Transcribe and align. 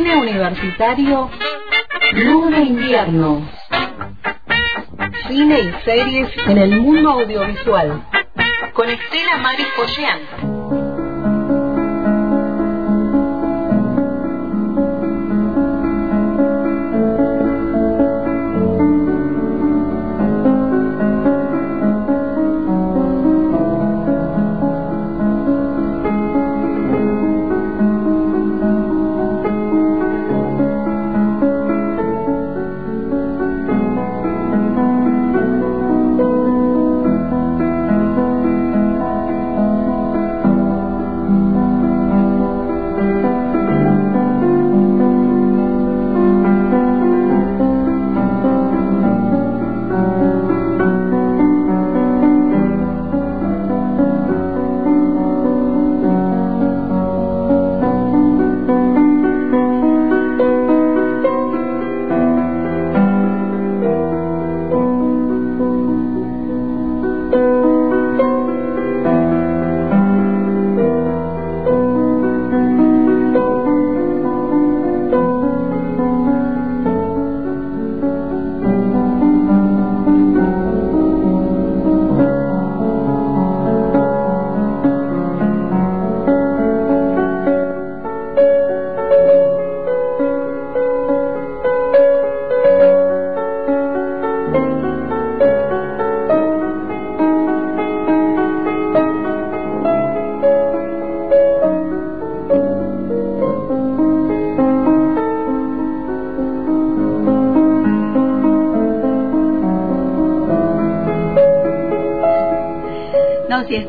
Cine 0.00 0.16
universitario, 0.16 1.28
Luz 2.12 2.50
de 2.52 2.60
invierno. 2.62 3.46
Cine 5.28 5.60
y 5.60 5.84
series 5.84 6.30
en 6.46 6.56
el 6.56 6.80
mundo 6.80 7.10
audiovisual. 7.10 8.02
Con 8.72 8.88
Estela 8.88 9.36
Maris 9.36 9.66
Poyean. 9.76 10.20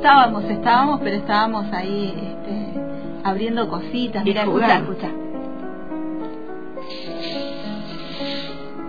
Estábamos, 0.01 0.43
estábamos, 0.45 0.99
pero 1.01 1.15
estábamos 1.17 1.71
ahí 1.71 2.33
este, 2.33 2.81
abriendo 3.23 3.69
cositas. 3.69 4.23
Mira, 4.23 4.41
escucha, 4.41 4.77
escucha. 4.77 5.09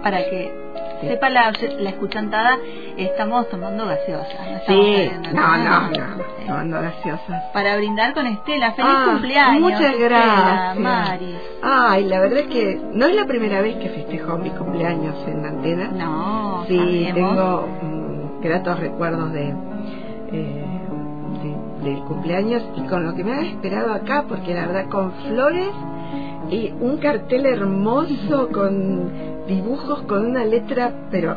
Para 0.02 0.19
que 0.24 0.52
sepa 1.03 1.28
la, 1.28 1.53
la 1.81 1.91
escuchantada, 1.91 2.59
estamos 2.97 3.47
tomando 3.50 3.87
gaseosa. 3.87 4.38
No 4.53 4.60
sí, 4.66 5.10
no, 5.34 5.56
no, 5.59 5.91
no, 5.91 6.25
tomando 6.47 6.81
gaseosa. 6.81 7.42
Para 7.53 7.76
brindar 7.76 8.14
con 8.14 8.26
Estela, 8.26 8.72
feliz 8.72 8.91
ah, 8.91 9.08
cumpleaños. 9.10 9.60
Muchas 9.60 9.98
gracias. 9.98 10.78
Mari. 10.78 11.38
Ay, 11.62 12.04
la 12.04 12.20
verdad 12.20 12.38
es 12.38 12.47
que 12.47 12.81
no 12.94 13.04
es 13.04 13.14
la 13.14 13.26
primera 13.26 13.60
vez 13.60 13.76
que 13.76 13.91
festejo 13.91 14.38
mi 14.38 14.48
cumpleaños 14.48 15.14
en 15.28 15.44
antena. 15.44 15.88
No, 15.88 16.64
sí, 16.66 17.10
tengo 17.12 17.69
mm, 17.82 18.41
gratos 18.41 18.81
recuerdos 18.81 19.31
de 19.32 19.54
eh, 20.32 20.72
del 21.82 21.98
cumpleaños 22.04 22.62
y 22.76 22.82
con 22.88 23.04
lo 23.04 23.15
que 23.15 23.25
me 23.25 23.32
ha 23.32 23.43
esperado 23.43 23.93
acá, 23.93 24.25
porque 24.28 24.54
la 24.54 24.66
verdad 24.66 24.88
con 24.88 25.12
flores 25.28 25.70
y 26.50 26.70
un 26.81 26.98
cartel 26.98 27.47
hermoso 27.47 28.48
con 28.53 29.10
dibujos 29.47 30.03
con 30.03 30.26
una 30.26 30.44
letra, 30.44 30.93
pero 31.10 31.37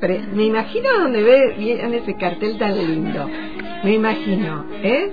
me 0.34 0.44
imagino 0.44 0.88
donde 1.00 1.22
ve 1.22 1.80
en 1.80 1.94
ese 1.94 2.14
cartel 2.14 2.58
tan 2.58 2.76
lindo. 2.76 3.28
Me 3.84 3.94
imagino, 3.94 4.64
¿eh? 4.82 5.10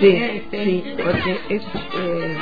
Sí, 0.00 0.42
sí, 0.50 0.84
porque 1.02 1.38
es... 1.48 1.62
Eh, 1.62 2.36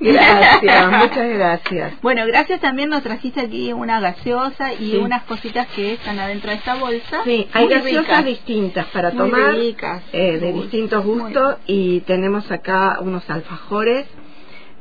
Gracias, 0.00 0.90
muchas 0.98 1.28
gracias. 1.28 2.00
Bueno, 2.02 2.26
gracias 2.26 2.60
también 2.60 2.90
nos 2.90 3.02
trajiste 3.02 3.40
aquí 3.40 3.72
una 3.72 4.00
gaseosa 4.00 4.72
y 4.74 4.96
unas 4.96 5.24
cositas 5.24 5.66
que 5.68 5.94
están 5.94 6.18
adentro 6.18 6.50
de 6.50 6.56
esta 6.56 6.74
bolsa. 6.74 7.22
Sí, 7.24 7.48
hay 7.52 7.68
gaseosas 7.68 8.24
distintas 8.24 8.86
para 8.86 9.12
tomar, 9.12 9.54
eh, 9.56 10.38
de 10.38 10.52
distintos 10.52 11.04
gustos 11.04 11.56
y 11.66 12.00
tenemos 12.00 12.50
acá 12.50 12.98
unos 13.00 13.28
alfajores 13.30 14.06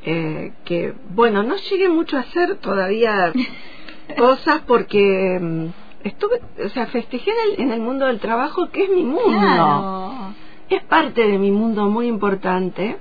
eh, 0.04 0.54
que, 0.66 0.94
bueno, 1.10 1.44
no 1.44 1.56
llegué 1.58 1.90
mucho 1.90 2.18
a 2.18 2.22
hacer 2.22 2.56
todavía 2.56 3.34
cosas 4.18 4.62
porque 4.66 5.38
mm, 5.40 5.68
estuve, 6.04 6.42
o 6.66 6.70
sea, 6.70 6.88
festejé 6.88 7.32
en 7.32 7.38
el, 7.38 7.66
en 7.66 7.74
el 7.74 7.82
mundo 7.82 8.06
del 8.06 8.20
trabajo 8.20 8.70
que 8.72 8.84
es 8.84 8.90
mi 8.90 9.04
mundo 9.04 10.34
es 10.70 10.84
parte 10.84 11.28
de 11.28 11.38
mi 11.38 11.52
mundo 11.52 11.90
muy 11.90 12.08
importante 12.08 12.98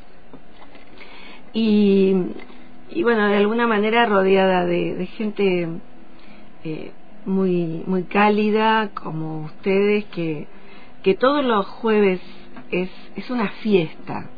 y, 1.53 2.15
y 2.91 3.03
bueno, 3.03 3.27
de 3.29 3.37
alguna 3.37 3.67
manera 3.67 4.07
rodeada 4.07 4.65
de, 4.65 5.07
gente 5.17 5.69
eh, 6.65 6.93
muy, 7.27 7.83
muy 7.87 8.05
cálida 8.05 8.91
como 8.95 9.45
ustedes 9.45 10.05
que, 10.07 10.47
que 11.03 11.15
todos 11.15 11.45
los 11.45 11.67
jueves 11.67 12.21
es, 12.71 12.91
es 13.17 13.31
una 13.31 13.49
fiesta. 13.63 14.31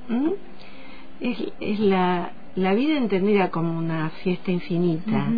Es, 1.21 1.39
es 1.61 1.81
la, 1.81 2.33
la 2.57 2.75
vida 2.75 2.97
entendida 2.97 3.51
como 3.51 3.79
una 3.79 4.11
fiesta 4.23 4.51
infinita. 4.51 5.29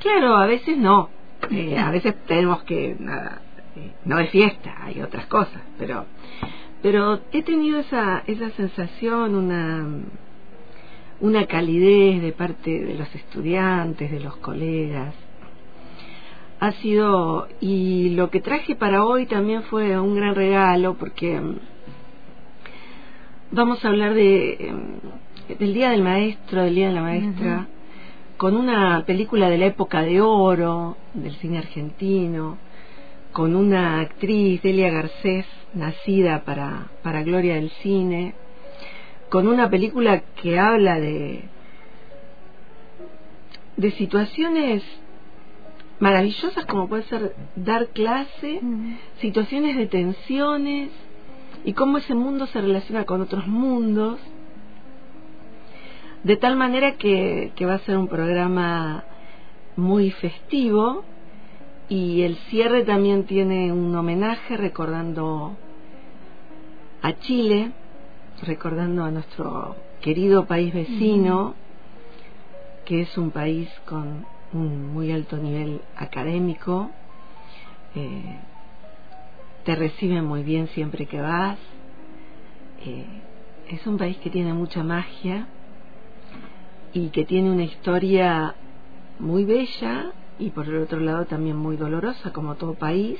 Claro, 0.00 0.36
a 0.36 0.46
veces 0.46 0.76
no. 0.76 1.08
Eh, 1.50 1.78
a 1.78 1.90
veces 1.90 2.14
tenemos 2.26 2.62
que... 2.64 2.96
Nada, 2.98 3.40
eh, 3.76 3.92
no 4.04 4.18
es 4.18 4.30
fiesta, 4.30 4.74
hay 4.82 5.02
otras 5.02 5.26
cosas, 5.26 5.60
pero 5.78 6.06
pero 6.86 7.18
he 7.32 7.42
tenido 7.42 7.80
esa, 7.80 8.22
esa 8.28 8.48
sensación, 8.50 9.34
una, 9.34 9.88
una 11.18 11.46
calidez 11.46 12.22
de 12.22 12.30
parte 12.30 12.70
de 12.70 12.94
los 12.94 13.12
estudiantes, 13.12 14.08
de 14.08 14.20
los 14.20 14.36
colegas. 14.36 15.12
Ha 16.60 16.70
sido, 16.74 17.48
y 17.60 18.10
lo 18.10 18.30
que 18.30 18.40
traje 18.40 18.76
para 18.76 19.04
hoy 19.04 19.26
también 19.26 19.64
fue 19.64 19.98
un 19.98 20.14
gran 20.14 20.36
regalo 20.36 20.94
porque 20.94 21.40
mm, 21.40 21.56
vamos 23.50 23.84
a 23.84 23.88
hablar 23.88 24.14
de, 24.14 24.72
mm, 24.72 25.58
del 25.58 25.74
Día 25.74 25.90
del 25.90 26.04
Maestro, 26.04 26.62
del 26.62 26.76
Día 26.76 26.86
de 26.86 26.94
la 26.94 27.02
Maestra, 27.02 27.66
con 28.36 28.56
una 28.56 29.02
película 29.04 29.50
de 29.50 29.58
la 29.58 29.66
época 29.66 30.02
de 30.02 30.20
oro 30.20 30.96
del 31.14 31.34
cine 31.38 31.58
argentino, 31.58 32.58
con 33.36 33.54
una 33.54 34.00
actriz, 34.00 34.62
Delia 34.62 34.88
Garcés, 34.88 35.44
nacida 35.74 36.44
para, 36.46 36.86
para 37.02 37.22
Gloria 37.22 37.56
del 37.56 37.68
Cine, 37.82 38.32
con 39.28 39.46
una 39.46 39.68
película 39.68 40.22
que 40.40 40.58
habla 40.58 40.98
de, 40.98 41.42
de 43.76 43.90
situaciones 43.90 44.82
maravillosas 45.98 46.64
como 46.64 46.88
puede 46.88 47.02
ser 47.02 47.34
dar 47.56 47.88
clase, 47.88 48.62
situaciones 49.20 49.76
de 49.76 49.86
tensiones 49.86 50.88
y 51.62 51.74
cómo 51.74 51.98
ese 51.98 52.14
mundo 52.14 52.46
se 52.46 52.62
relaciona 52.62 53.04
con 53.04 53.20
otros 53.20 53.46
mundos, 53.46 54.18
de 56.24 56.38
tal 56.38 56.56
manera 56.56 56.96
que, 56.96 57.52
que 57.54 57.66
va 57.66 57.74
a 57.74 57.80
ser 57.80 57.98
un 57.98 58.08
programa 58.08 59.04
muy 59.76 60.10
festivo 60.10 61.04
y 61.88 62.22
el 62.22 62.36
cierre 62.50 62.84
también 62.84 63.24
tiene 63.24 63.72
un 63.72 63.94
homenaje 63.94 64.56
recordando 64.56 65.56
a 67.02 67.12
Chile, 67.20 67.72
recordando 68.42 69.04
a 69.04 69.10
nuestro 69.10 69.76
querido 70.00 70.46
país 70.46 70.74
vecino, 70.74 71.54
que 72.84 73.02
es 73.02 73.16
un 73.16 73.30
país 73.30 73.68
con 73.84 74.26
un 74.52 74.92
muy 74.92 75.12
alto 75.12 75.36
nivel 75.36 75.80
académico, 75.96 76.90
eh, 77.94 78.38
te 79.64 79.74
reciben 79.74 80.24
muy 80.24 80.42
bien 80.42 80.68
siempre 80.68 81.06
que 81.06 81.20
vas, 81.20 81.58
eh, 82.84 83.06
es 83.68 83.86
un 83.86 83.96
país 83.96 84.16
que 84.18 84.30
tiene 84.30 84.52
mucha 84.52 84.82
magia 84.82 85.46
y 86.92 87.10
que 87.10 87.24
tiene 87.24 87.50
una 87.50 87.64
historia 87.64 88.54
muy 89.18 89.44
bella 89.44 90.12
y 90.38 90.50
por 90.50 90.66
el 90.66 90.76
otro 90.82 91.00
lado 91.00 91.24
también 91.26 91.56
muy 91.56 91.76
dolorosa 91.76 92.32
como 92.32 92.56
todo 92.56 92.74
país 92.74 93.18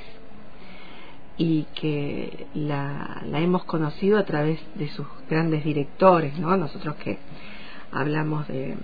y 1.37 1.63
que 1.75 2.47
la, 2.55 3.21
la 3.25 3.39
hemos 3.39 3.63
conocido 3.65 4.17
a 4.17 4.25
través 4.25 4.59
de 4.75 4.89
sus 4.89 5.05
grandes 5.29 5.63
directores, 5.63 6.37
¿no? 6.39 6.57
Nosotros 6.57 6.95
que 6.95 7.19
hablamos 7.91 8.47
de, 8.47 8.75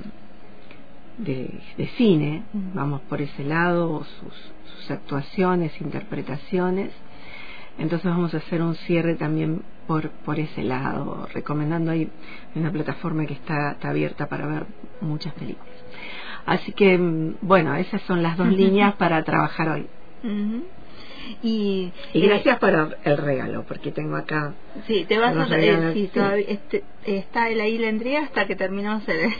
de, 1.18 1.88
cine, 1.98 2.44
vamos 2.54 3.02
por 3.02 3.22
ese 3.22 3.44
lado, 3.44 4.04
sus, 4.04 4.52
sus 4.76 4.92
actuaciones, 4.92 5.80
interpretaciones. 5.82 6.92
Entonces 7.78 8.06
vamos 8.06 8.34
a 8.36 8.38
hacer 8.38 8.62
un 8.62 8.76
cierre 8.76 9.16
también 9.16 9.64
por, 9.88 10.10
por 10.10 10.40
ese 10.40 10.64
lado, 10.64 11.28
recomendando 11.34 11.92
ahí 11.92 12.10
una 12.56 12.72
plataforma 12.72 13.26
que 13.26 13.34
está, 13.34 13.72
está 13.72 13.90
abierta 13.90 14.28
para 14.28 14.46
ver 14.46 14.66
muchas 15.02 15.34
películas. 15.34 15.83
Así 16.46 16.72
que, 16.74 16.98
mm, 16.98 17.36
bueno, 17.42 17.76
esas 17.76 18.02
son 18.04 18.22
las 18.22 18.38
dos 18.38 18.48
líneas 18.48 18.96
para 18.96 19.24
trabajar 19.24 19.70
hoy. 19.70 19.88
Y, 21.42 21.92
gracias 22.14 22.60
por 22.60 22.98
el 23.04 23.18
regalo, 23.18 23.64
porque 23.68 23.92
tengo 23.92 24.16
acá. 24.16 24.54
Sí, 24.88 25.06
te 25.08 25.18
vas 25.18 25.36
a 25.36 25.46
sí, 25.94 26.10
este, 26.48 26.84
está 27.06 27.50
el 27.50 27.62
ahí 27.62 27.78
la 27.78 28.20
hasta 28.20 28.46
que 28.46 28.56
terminamos 28.56 29.04
el, 29.08 29.32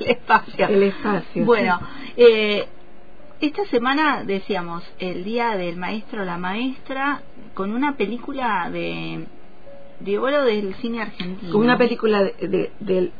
espacio. 0.00 0.68
El 0.68 0.82
espacio. 0.84 1.44
Bueno, 1.44 1.80
eh, 2.16 2.66
esta 3.40 3.64
semana 3.66 4.24
decíamos 4.24 4.84
el 4.98 5.24
día 5.24 5.56
del 5.56 5.76
maestro 5.76 6.24
la 6.24 6.38
maestra 6.38 7.22
con 7.54 7.72
una 7.72 7.96
película 7.96 8.70
de 8.70 9.26
de 10.00 10.18
oro 10.18 10.44
del 10.44 10.74
cine 10.76 11.02
argentino. 11.02 11.52
Con 11.52 11.62
una 11.62 11.76
película 11.76 12.22
de, 12.22 12.70
del 12.80 13.12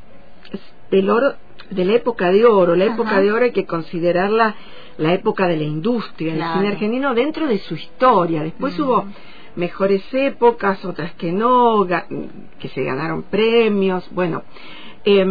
del 0.91 1.11
oro 1.11 1.35
de 1.71 1.85
la 1.85 1.95
época 1.95 2.31
de 2.31 2.45
oro. 2.45 2.75
La 2.77 2.87
época 2.87 3.21
de 3.21 3.33
oro 3.33 3.45
hay 3.45 3.53
que 3.53 3.67
considerarla 3.67 4.55
la 4.97 5.15
época 5.15 5.47
de 5.47 5.57
la 5.57 5.65
industria 5.65 6.35
del 6.35 6.43
cine 6.43 6.69
argentino 6.69 7.15
dentro 7.15 7.47
de 7.47 7.59
su 7.59 7.75
historia. 7.75 8.43
Después 8.43 8.79
mm. 8.79 8.83
hubo 8.83 9.05
mejores 9.57 10.03
épocas, 10.13 10.85
otras 10.85 11.13
que 11.15 11.33
no, 11.33 11.87
que 12.59 12.69
se 12.69 12.83
ganaron 12.83 13.23
premios. 13.25 14.09
Bueno, 14.13 14.43
eh, 15.05 15.25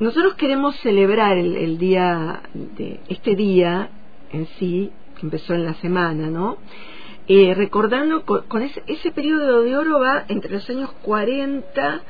nosotros 0.00 0.34
queremos 0.34 0.76
celebrar 0.76 1.36
el, 1.38 1.76
día 1.78 2.42
de 2.54 3.00
este 3.08 3.34
día 3.34 3.90
en 4.32 4.46
sí, 4.58 4.92
que 5.16 5.26
empezó 5.26 5.54
en 5.54 5.64
la 5.64 5.74
semana, 5.74 6.28
¿no? 6.28 6.58
Eh, 7.26 7.52
recordando 7.54 8.24
con, 8.24 8.62
ese, 8.62 8.82
ese, 8.86 9.10
periodo 9.10 9.62
de 9.62 9.76
oro 9.76 9.98
va 10.00 10.24
entre 10.28 10.52
los 10.52 10.70
años 10.70 10.90
40, 11.02 12.00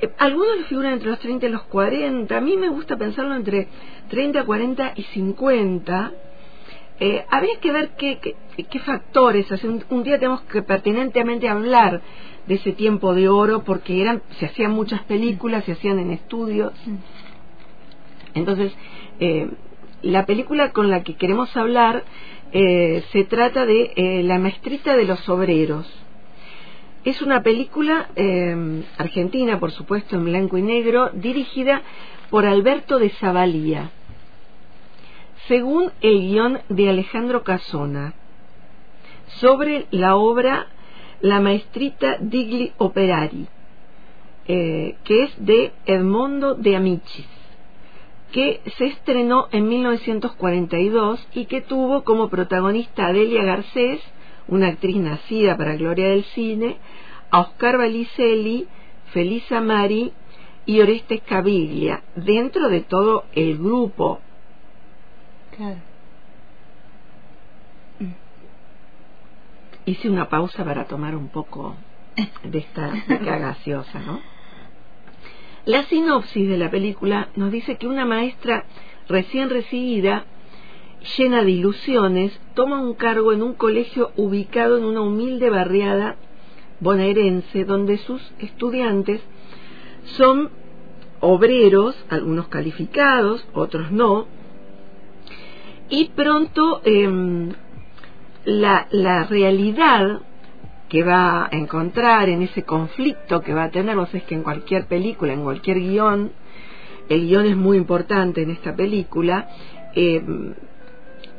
eh, 0.00 0.10
algunos 0.18 0.66
figuran 0.68 0.94
entre 0.94 1.10
los 1.10 1.18
30 1.18 1.46
y 1.46 1.48
los 1.50 1.62
40, 1.64 2.36
a 2.36 2.40
mí 2.40 2.56
me 2.56 2.68
gusta 2.68 2.96
pensarlo 2.96 3.34
entre 3.34 3.68
30, 4.08 4.44
40 4.44 4.92
y 4.96 5.02
50. 5.02 6.12
Eh, 6.98 7.24
habría 7.28 7.60
que 7.60 7.72
ver 7.72 7.90
qué, 7.98 8.18
qué, 8.70 8.78
factores, 8.80 9.46
un, 9.64 10.02
día 10.02 10.18
tenemos 10.18 10.40
que 10.42 10.62
pertinentemente 10.62 11.48
hablar 11.48 12.00
de 12.46 12.54
ese 12.54 12.72
tiempo 12.72 13.14
de 13.14 13.28
oro 13.28 13.64
porque 13.64 14.00
eran 14.00 14.22
se 14.38 14.46
hacían 14.46 14.72
muchas 14.72 15.02
películas, 15.02 15.64
se 15.64 15.72
hacían 15.72 15.98
en 15.98 16.12
estudios. 16.12 16.72
Entonces, 18.34 18.72
eh, 19.20 19.50
la 20.02 20.26
película 20.26 20.72
con 20.72 20.90
la 20.90 21.02
que 21.02 21.16
queremos 21.16 21.54
hablar 21.56 22.04
eh, 22.52 23.02
se 23.12 23.24
trata 23.24 23.66
de 23.66 23.92
eh, 23.96 24.22
La 24.22 24.38
maestrita 24.38 24.96
de 24.96 25.04
los 25.04 25.28
obreros. 25.28 25.86
Es 27.06 27.22
una 27.22 27.44
película 27.44 28.08
argentina, 28.98 29.60
por 29.60 29.70
supuesto, 29.70 30.16
en 30.16 30.24
blanco 30.24 30.58
y 30.58 30.62
negro, 30.62 31.10
dirigida 31.14 31.82
por 32.30 32.44
Alberto 32.44 32.98
de 32.98 33.10
Zavalía, 33.10 33.92
según 35.46 35.92
el 36.00 36.18
guion 36.18 36.58
de 36.68 36.90
Alejandro 36.90 37.44
Casona, 37.44 38.14
sobre 39.38 39.86
la 39.92 40.16
obra 40.16 40.66
La 41.20 41.40
maestrita 41.40 42.16
digli 42.18 42.72
operari, 42.76 43.46
que 44.44 44.96
es 45.06 45.46
de 45.46 45.72
Edmondo 45.86 46.56
de 46.56 46.74
Amicis 46.74 47.28
que 48.32 48.60
se 48.76 48.86
estrenó 48.86 49.46
en 49.52 49.68
1942 49.68 51.28
y 51.32 51.44
que 51.46 51.60
tuvo 51.60 52.02
como 52.02 52.28
protagonista 52.28 53.06
a 53.06 53.12
Delia 53.12 53.44
Garcés, 53.44 54.00
una 54.48 54.68
actriz 54.68 54.96
nacida 54.96 55.56
para 55.56 55.76
gloria 55.76 56.08
del 56.08 56.24
cine, 56.24 56.76
a 57.30 57.40
Oscar 57.40 57.78
Valicelli, 57.78 58.66
Felisa 59.12 59.60
Mari 59.60 60.12
y 60.66 60.80
Orestes 60.80 61.22
Caviglia, 61.22 62.02
dentro 62.14 62.68
de 62.68 62.80
todo 62.82 63.24
el 63.34 63.58
grupo. 63.58 64.20
Claro. 65.56 65.78
Hice 69.84 70.10
una 70.10 70.28
pausa 70.28 70.64
para 70.64 70.84
tomar 70.84 71.14
un 71.14 71.28
poco 71.28 71.76
de 72.42 72.58
esta 72.58 72.90
gaseosa, 73.08 74.00
¿no? 74.00 74.20
La 75.64 75.82
sinopsis 75.84 76.48
de 76.48 76.58
la 76.58 76.70
película 76.70 77.28
nos 77.34 77.50
dice 77.50 77.76
que 77.76 77.88
una 77.88 78.04
maestra 78.04 78.64
recién 79.08 79.50
recibida, 79.50 80.24
llena 81.16 81.42
de 81.42 81.50
ilusiones, 81.50 82.38
toma 82.54 82.80
un 82.80 82.94
cargo 82.94 83.32
en 83.32 83.42
un 83.42 83.54
colegio 83.54 84.10
ubicado 84.16 84.78
en 84.78 84.84
una 84.84 85.02
humilde 85.02 85.50
barriada 85.50 86.16
bonaerense 86.80 87.64
donde 87.64 87.98
sus 87.98 88.22
estudiantes 88.38 89.20
son 90.16 90.50
obreros, 91.20 91.96
algunos 92.10 92.48
calificados, 92.48 93.46
otros 93.54 93.90
no, 93.90 94.26
y 95.88 96.10
pronto 96.10 96.82
em, 96.84 97.52
la, 98.44 98.86
la 98.90 99.24
realidad 99.24 100.20
que 100.88 101.02
va 101.02 101.46
a 101.46 101.48
encontrar 101.50 102.28
en 102.28 102.42
ese 102.42 102.62
conflicto 102.64 103.40
que 103.40 103.54
va 103.54 103.64
a 103.64 103.70
tener, 103.70 103.96
vos 103.96 104.12
es 104.14 104.22
que 104.24 104.34
en 104.34 104.42
cualquier 104.42 104.86
película, 104.86 105.32
en 105.32 105.42
cualquier 105.42 105.78
guion, 105.78 106.32
el 107.08 107.26
guion 107.26 107.46
es 107.46 107.56
muy 107.56 107.76
importante 107.76 108.42
en 108.42 108.50
esta 108.50 108.74
película, 108.74 109.48
eh, 109.94 110.22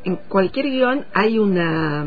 en 0.08 0.16
cualquier 0.30 0.68
guion 0.68 1.06
hay 1.14 1.38
una 1.38 2.06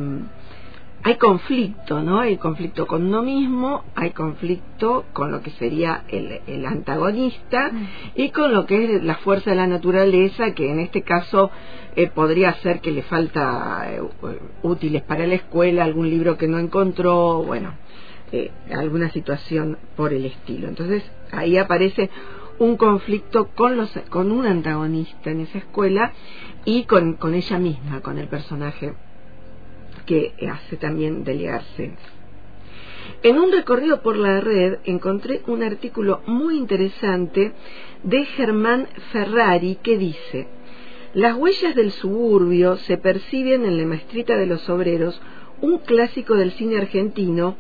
hay 1.03 1.17
conflicto, 1.17 2.03
¿no? 2.03 2.21
Hay 2.21 2.37
conflicto 2.37 2.87
con 2.87 3.07
uno 3.07 3.23
mismo, 3.23 3.85
hay 3.95 4.11
conflicto 4.11 5.07
con 5.15 5.31
lo 5.33 5.43
que 5.43 5.51
sería 5.53 6.05
el, 6.09 6.67
antagonista 6.67 7.71
y 8.15 8.31
con 8.31 8.53
lo 8.53 8.67
que 8.67 8.85
es 8.85 9.03
la 9.03 9.15
fuerza 9.17 9.51
de 9.51 9.57
la 9.57 9.67
naturaleza, 9.67 10.53
que 10.53 10.71
en 10.71 10.79
este 10.81 11.03
caso 11.03 11.51
eh, 11.97 12.09
podría 12.09 12.53
ser 12.57 12.81
que 12.81 12.91
le 12.91 13.03
falta 13.03 13.87
eh, 13.91 14.03
útiles 14.63 15.03
para 15.03 15.27
la 15.27 15.37
escuela, 15.37 15.85
algún 15.85 16.11
libro 16.11 16.37
que 16.37 16.49
no 16.49 16.59
encontró, 16.59 17.43
bueno, 17.43 17.73
eh, 18.33 18.51
alguna 18.71 19.11
situación 19.11 19.79
por 19.97 20.13
el 20.13 20.27
estilo. 20.27 20.69
Entonces 20.69 21.03
ahí 21.33 21.57
aparece 21.57 22.11
un 22.61 22.77
conflicto 22.77 23.49
con, 23.55 23.79
los, 23.79 23.91
con 24.11 24.31
un 24.31 24.47
antagonista 24.47 25.31
en 25.31 25.41
esa 25.41 25.59
escuela 25.59 26.13
y 26.65 26.85
con, 26.85 27.15
con 27.15 27.35
ella 27.35 27.59
misma, 27.59 28.01
con 28.01 28.19
el 28.19 28.29
personaje 28.29 28.95
que 30.07 30.35
hace 30.51 30.77
también 30.77 31.25
delegarse. 31.25 31.93
En 33.23 33.39
un 33.39 33.53
recorrido 33.53 34.03
por 34.03 34.17
la 34.17 34.41
red 34.41 34.79
encontré 34.85 35.43
un 35.47 35.63
artículo 35.63 36.23
muy 36.27 36.57
interesante 36.57 37.53
de 38.03 38.25
Germán 38.25 38.89
Ferrari 39.13 39.79
que 39.83 39.99
dice, 39.99 40.49
las 41.13 41.37
huellas 41.37 41.75
del 41.75 41.91
suburbio 41.91 42.77
se 42.77 42.97
perciben 42.97 43.65
en 43.65 43.77
la 43.79 43.85
maestrita 43.85 44.37
de 44.37 44.47
los 44.47 44.69
obreros, 44.71 45.21
un 45.61 45.79
clásico 45.79 46.37
del 46.37 46.53
cine 46.53 46.79
argentino 46.79 47.57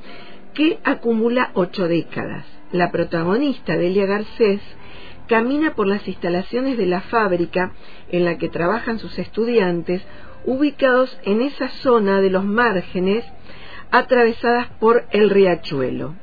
que 0.54 0.78
acumula 0.84 1.50
ocho 1.54 1.88
décadas. 1.88 2.46
La 2.72 2.90
protagonista, 2.92 3.76
Delia 3.76 4.06
Garcés, 4.06 4.60
camina 5.30 5.76
por 5.76 5.86
las 5.86 6.08
instalaciones 6.08 6.76
de 6.76 6.86
la 6.86 7.02
fábrica 7.02 7.70
en 8.10 8.24
la 8.24 8.36
que 8.36 8.48
trabajan 8.48 8.98
sus 8.98 9.16
estudiantes 9.16 10.02
ubicados 10.44 11.16
en 11.22 11.40
esa 11.40 11.68
zona 11.68 12.20
de 12.20 12.30
los 12.30 12.44
márgenes 12.44 13.24
atravesadas 13.92 14.66
por 14.80 15.04
el 15.12 15.30
riachuelo. 15.30 16.16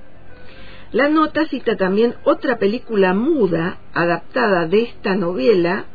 La 0.91 1.07
nota 1.07 1.45
cita 1.45 1.77
también 1.77 2.15
otra 2.25 2.57
película 2.57 3.13
muda 3.13 3.77
adaptada 3.93 4.67
de 4.67 4.81
esta 4.81 5.15
novela 5.15 5.85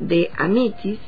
de 0.00 0.32
Amicis, 0.36 0.98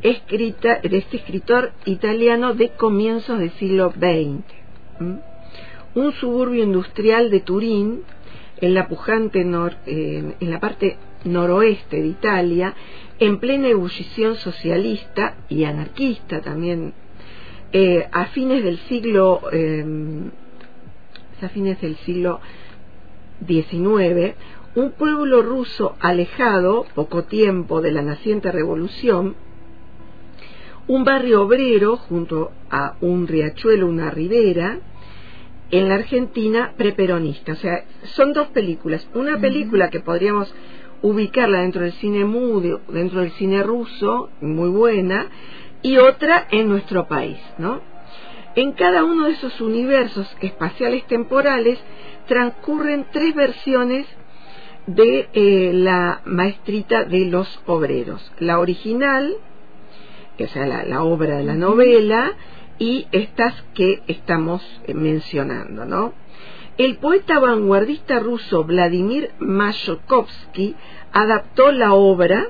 escrita 0.00 0.78
de 0.80 0.96
este 0.96 1.16
escritor 1.16 1.72
italiano 1.86 2.54
de 2.54 2.68
comienzos 2.68 3.40
del 3.40 3.50
siglo 3.54 3.90
XX. 3.90 4.44
un 5.96 6.12
suburbio 6.12 6.62
industrial 6.62 7.30
de 7.30 7.40
Turín, 7.40 8.04
en 8.60 8.74
la 8.74 8.88
pujante 8.88 9.40
en 9.40 10.50
la 10.50 10.60
parte 10.60 10.96
noroeste 11.24 12.00
de 12.00 12.08
Italia, 12.08 12.74
en 13.18 13.38
plena 13.38 13.68
ebullición 13.68 14.36
socialista 14.36 15.36
y 15.48 15.64
anarquista 15.64 16.40
también, 16.40 16.94
eh, 17.72 18.08
a 18.12 18.26
fines 18.26 18.62
del 18.62 18.78
siglo 18.78 19.40
em, 19.52 20.30
a 21.42 21.48
fines 21.48 21.80
del 21.80 21.96
siglo 21.96 22.40
XIX, 23.46 24.34
un 24.76 24.92
pueblo 24.92 25.42
ruso 25.42 25.96
alejado, 26.00 26.86
poco 26.94 27.24
tiempo 27.24 27.80
de 27.80 27.92
la 27.92 28.02
naciente 28.02 28.50
revolución, 28.50 29.36
un 30.86 31.04
barrio 31.04 31.42
obrero 31.42 31.96
junto 31.96 32.52
a 32.70 32.96
un 33.00 33.26
riachuelo, 33.26 33.86
una 33.86 34.10
ribera, 34.10 34.78
en 35.78 35.88
la 35.88 35.96
Argentina 35.96 36.72
preperonista. 36.76 37.52
O 37.52 37.56
sea, 37.56 37.84
son 38.04 38.32
dos 38.32 38.48
películas. 38.48 39.08
Una 39.14 39.38
película 39.40 39.90
que 39.90 40.00
podríamos 40.00 40.54
ubicarla 41.02 41.60
dentro 41.60 41.82
del 41.82 41.92
cine 41.94 42.24
mudo, 42.24 42.80
dentro 42.88 43.20
del 43.20 43.32
cine 43.32 43.62
ruso, 43.62 44.30
muy 44.40 44.70
buena, 44.70 45.26
y 45.82 45.98
otra 45.98 46.46
en 46.50 46.68
nuestro 46.68 47.08
país, 47.08 47.38
¿no? 47.58 47.80
En 48.54 48.72
cada 48.72 49.04
uno 49.04 49.26
de 49.26 49.32
esos 49.32 49.60
universos 49.60 50.34
espaciales 50.40 51.04
temporales 51.08 51.78
transcurren 52.28 53.06
tres 53.12 53.34
versiones 53.34 54.06
de 54.86 55.28
eh, 55.32 55.72
la 55.74 56.22
maestrita 56.24 57.04
de 57.04 57.26
los 57.26 57.48
obreros. 57.66 58.32
La 58.38 58.60
original, 58.60 59.34
o 60.38 60.46
sea, 60.46 60.66
la, 60.66 61.02
obra 61.02 61.38
de 61.38 61.44
la 61.44 61.54
novela, 61.54 62.32
y 62.78 63.06
estas 63.12 63.54
que 63.74 64.02
estamos 64.06 64.62
eh, 64.86 64.94
mencionando, 64.94 65.84
¿no? 65.84 66.12
El 66.76 66.96
poeta 66.96 67.38
vanguardista 67.38 68.18
ruso 68.18 68.64
Vladimir 68.64 69.30
Mayakovsky 69.38 70.74
adaptó 71.12 71.70
la 71.70 71.94
obra 71.94 72.48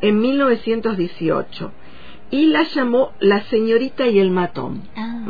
en 0.00 0.20
1918 0.20 1.72
y 2.30 2.46
la 2.46 2.64
llamó 2.64 3.12
La 3.20 3.42
señorita 3.42 4.08
y 4.08 4.18
el 4.18 4.30
matón. 4.30 4.82
Ah. 4.96 5.24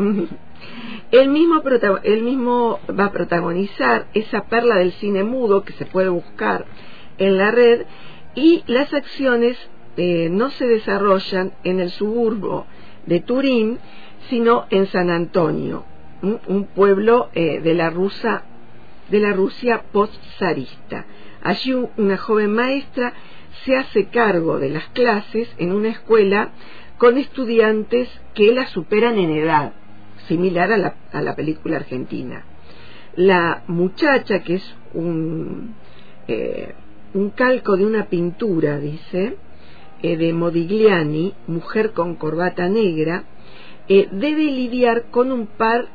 Él 1.10 1.28
mismo, 1.28 1.62
mismo 2.22 2.80
va 2.98 3.06
a 3.06 3.12
protagonizar 3.12 4.06
esa 4.14 4.44
perla 4.46 4.76
del 4.76 4.92
cine 4.92 5.22
mudo 5.22 5.64
que 5.64 5.72
se 5.74 5.86
puede 5.86 6.08
buscar 6.08 6.64
en 7.18 7.36
la 7.36 7.50
red 7.50 7.82
y 8.34 8.62
las 8.66 8.92
acciones 8.92 9.56
eh, 9.96 10.28
no 10.30 10.50
se 10.50 10.66
desarrollan 10.66 11.52
en 11.64 11.80
el 11.80 11.90
suburbio 11.90 12.66
de 13.08 13.20
Turín, 13.20 13.78
sino 14.28 14.66
en 14.70 14.86
San 14.86 15.10
Antonio, 15.10 15.84
un 16.22 16.68
pueblo 16.74 17.30
eh, 17.34 17.60
de 17.60 17.74
la 17.74 17.90
Rusia 17.90 18.44
de 19.10 19.20
la 19.20 19.32
Rusia 19.32 19.84
post-zarista. 19.92 21.06
Allí 21.42 21.74
una 21.96 22.16
joven 22.16 22.52
maestra 22.52 23.14
se 23.64 23.76
hace 23.76 24.06
cargo 24.06 24.58
de 24.58 24.70
las 24.70 24.84
clases 24.88 25.48
en 25.58 25.72
una 25.72 25.88
escuela 25.88 26.50
con 26.98 27.16
estudiantes 27.16 28.08
que 28.34 28.52
la 28.52 28.66
superan 28.66 29.18
en 29.18 29.30
edad, 29.30 29.72
similar 30.26 30.72
a 30.72 30.76
la, 30.76 30.96
a 31.12 31.22
la 31.22 31.34
película 31.34 31.76
argentina. 31.76 32.44
La 33.16 33.62
muchacha, 33.66 34.42
que 34.42 34.56
es 34.56 34.76
un, 34.94 35.74
eh, 36.26 36.74
un 37.14 37.30
calco 37.30 37.76
de 37.76 37.86
una 37.86 38.06
pintura, 38.06 38.78
dice, 38.78 39.36
de 40.02 40.32
Modigliani, 40.32 41.34
mujer 41.46 41.92
con 41.92 42.16
corbata 42.16 42.68
negra, 42.68 43.24
eh, 43.88 44.08
debe 44.12 44.44
lidiar 44.44 45.10
con 45.10 45.32
un 45.32 45.46
par 45.46 45.86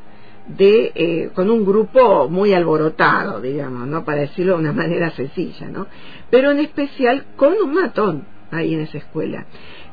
de 0.48 1.31
con 1.36 1.50
un 1.50 1.63
grupo 1.63 2.27
muy 2.27 2.53
alborotado 2.53 3.39
digamos 3.39 3.88
no 3.88 4.03
para 4.03 4.24
decirlo 4.24 4.55
de 4.55 4.60
una 4.60 4.74
manera 4.83 5.10
sencilla 5.12 5.69
no 5.69 5.88
pero 6.29 6.51
en 6.51 6.60
especial 6.60 7.27
con 7.38 7.53
un 7.53 7.74
matón 7.74 8.25
ahí 8.51 8.74
en 8.74 8.81
esa 8.81 8.98
escuela 8.98 9.45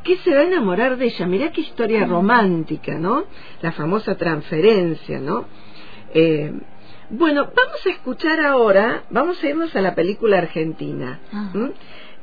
que 0.03 0.17
se 0.19 0.33
va 0.33 0.41
a 0.41 0.45
enamorar 0.45 0.97
de 0.97 1.07
ella. 1.07 1.27
Mirá 1.27 1.53
qué 1.53 1.61
historia 1.61 2.07
romántica, 2.07 2.99
¿no? 2.99 3.25
La 3.61 3.73
famosa 3.73 4.17
transferencia, 4.17 5.21
¿no? 5.21 5.47
Eh, 6.15 6.53
bueno, 7.11 7.45
vamos 7.45 7.87
a 7.87 7.91
escuchar 7.91 8.41
ahora, 8.41 9.05
vamos 9.11 9.43
a 9.43 9.49
irnos 9.49 9.75
a 9.75 9.81
la 9.81 9.95
película 9.95 10.39
argentina. 10.39 11.21
Ah. 11.33 11.53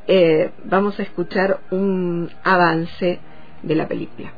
Eh, 0.09 0.51
vamos 0.63 0.97
a 0.99 1.03
escuchar 1.03 1.59
un 1.69 2.31
avance 2.45 3.19
de 3.61 3.75
la 3.75 3.89
película. 3.89 4.31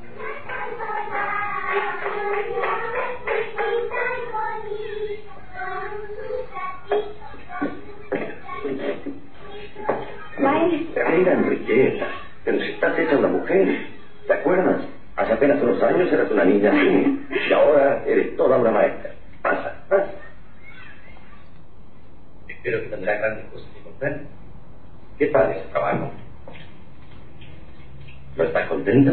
Maestra. 10.40 11.34
Enriqueta. 11.34 12.08
Pero 12.46 12.60
si 12.62 12.72
estás 12.72 12.98
hecha 12.98 13.18
una 13.18 13.28
mujer, 13.28 13.86
¿te 14.26 14.34
acuerdas? 14.34 14.82
Hace 15.18 15.34
apenas 15.34 15.62
unos 15.62 15.84
años 15.84 16.12
eras 16.12 16.32
una 16.32 16.46
niña 16.46 16.72
así, 16.72 17.26
y 17.48 17.54
ahora 17.54 18.04
eres 18.08 18.36
toda 18.38 18.58
una 18.58 18.72
maestra. 18.72 19.12
Pasa, 19.44 19.84
pasa. 19.88 20.12
Espero 22.48 22.82
que 22.82 22.88
tendrá 22.88 23.18
grandes 23.18 23.46
cosas 23.52 23.68
que 23.76 23.84
contar. 23.84 24.39
¿Qué 25.20 25.28
tal 25.28 25.52
ese 25.52 25.68
trabajo? 25.68 26.12
¿No 28.38 28.44
estás 28.46 28.70
contenta? 28.70 29.12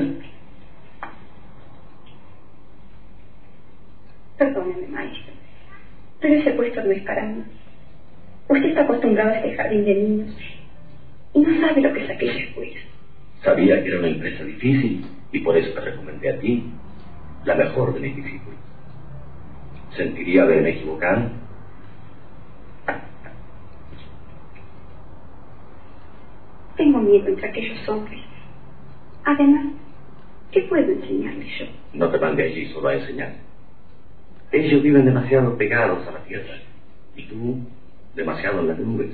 Perdóneme, 4.38 4.86
maestro, 4.86 5.32
pero 6.20 6.34
ese 6.34 6.52
puesto 6.52 6.84
no 6.84 6.92
es 6.92 7.02
para 7.02 7.26
mí. 7.26 7.42
Usted 8.48 8.68
está 8.68 8.82
acostumbrado 8.82 9.30
a 9.30 9.38
este 9.38 9.56
jardín 9.56 9.84
de 9.84 9.94
niños 9.96 10.36
y 11.34 11.40
no 11.40 11.60
sabe 11.60 11.80
lo 11.80 11.92
que 11.92 12.04
es 12.04 12.10
aquella 12.10 12.44
escuela. 12.44 12.80
Sabía 13.42 13.82
que 13.82 13.88
era 13.88 13.98
una 13.98 14.08
empresa 14.08 14.44
difícil 14.44 15.04
y 15.32 15.40
por 15.40 15.56
eso 15.56 15.72
te 15.74 15.80
recomendé 15.80 16.30
a 16.30 16.38
ti, 16.38 16.62
la 17.44 17.56
mejor 17.56 17.94
de 17.94 18.00
mis 18.00 18.14
discípulos. 18.14 18.60
¿Sentiría 19.96 20.42
haberme 20.42 20.70
equivocado? 20.70 21.30
Tengo 26.76 26.98
miedo 26.98 27.28
entre 27.28 27.48
aquellos 27.48 27.88
hombres. 27.88 28.20
Además, 29.24 29.66
¿qué 30.52 30.62
puedo 30.62 30.92
enseñarles 30.92 31.58
yo? 31.58 31.66
No 31.94 32.10
te 32.10 32.18
mande 32.18 32.44
allí 32.44 32.66
solo 32.66 32.88
a 32.88 32.94
enseñar. 32.94 33.34
Ellos 34.52 34.82
viven 34.82 35.04
demasiado 35.04 35.56
pegados 35.56 36.06
a 36.06 36.12
la 36.12 36.24
tierra 36.24 36.54
y 37.16 37.24
tú 37.24 37.58
demasiado 38.14 38.60
en 38.60 38.68
las 38.68 38.78
nubes. 38.78 39.10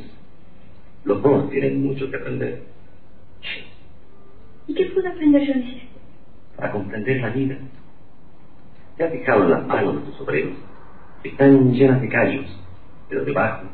Los 1.05 1.23
dos 1.23 1.51
tienen 1.51 1.83
mucho 1.83 2.11
que 2.11 2.17
aprender. 2.17 2.63
¿Y 4.67 4.75
qué 4.75 4.87
puedo 4.87 5.09
aprender 5.09 5.43
yo 5.47 5.53
en 5.53 5.63
eso? 5.63 5.87
Para 6.57 6.73
comprender 6.73 7.21
la 7.21 7.31
vida. 7.31 7.57
¿Te 8.97 9.05
has 9.05 9.13
fijado 9.13 9.45
en 9.45 9.51
las 9.51 9.67
manos 9.67 9.97
de 9.97 10.11
tus 10.11 10.21
obreros? 10.21 10.53
Están 11.25 11.73
llenas 11.73 12.01
de 12.01 12.09
callos, 12.09 12.47
pero 13.09 13.25
debajo 13.25 13.67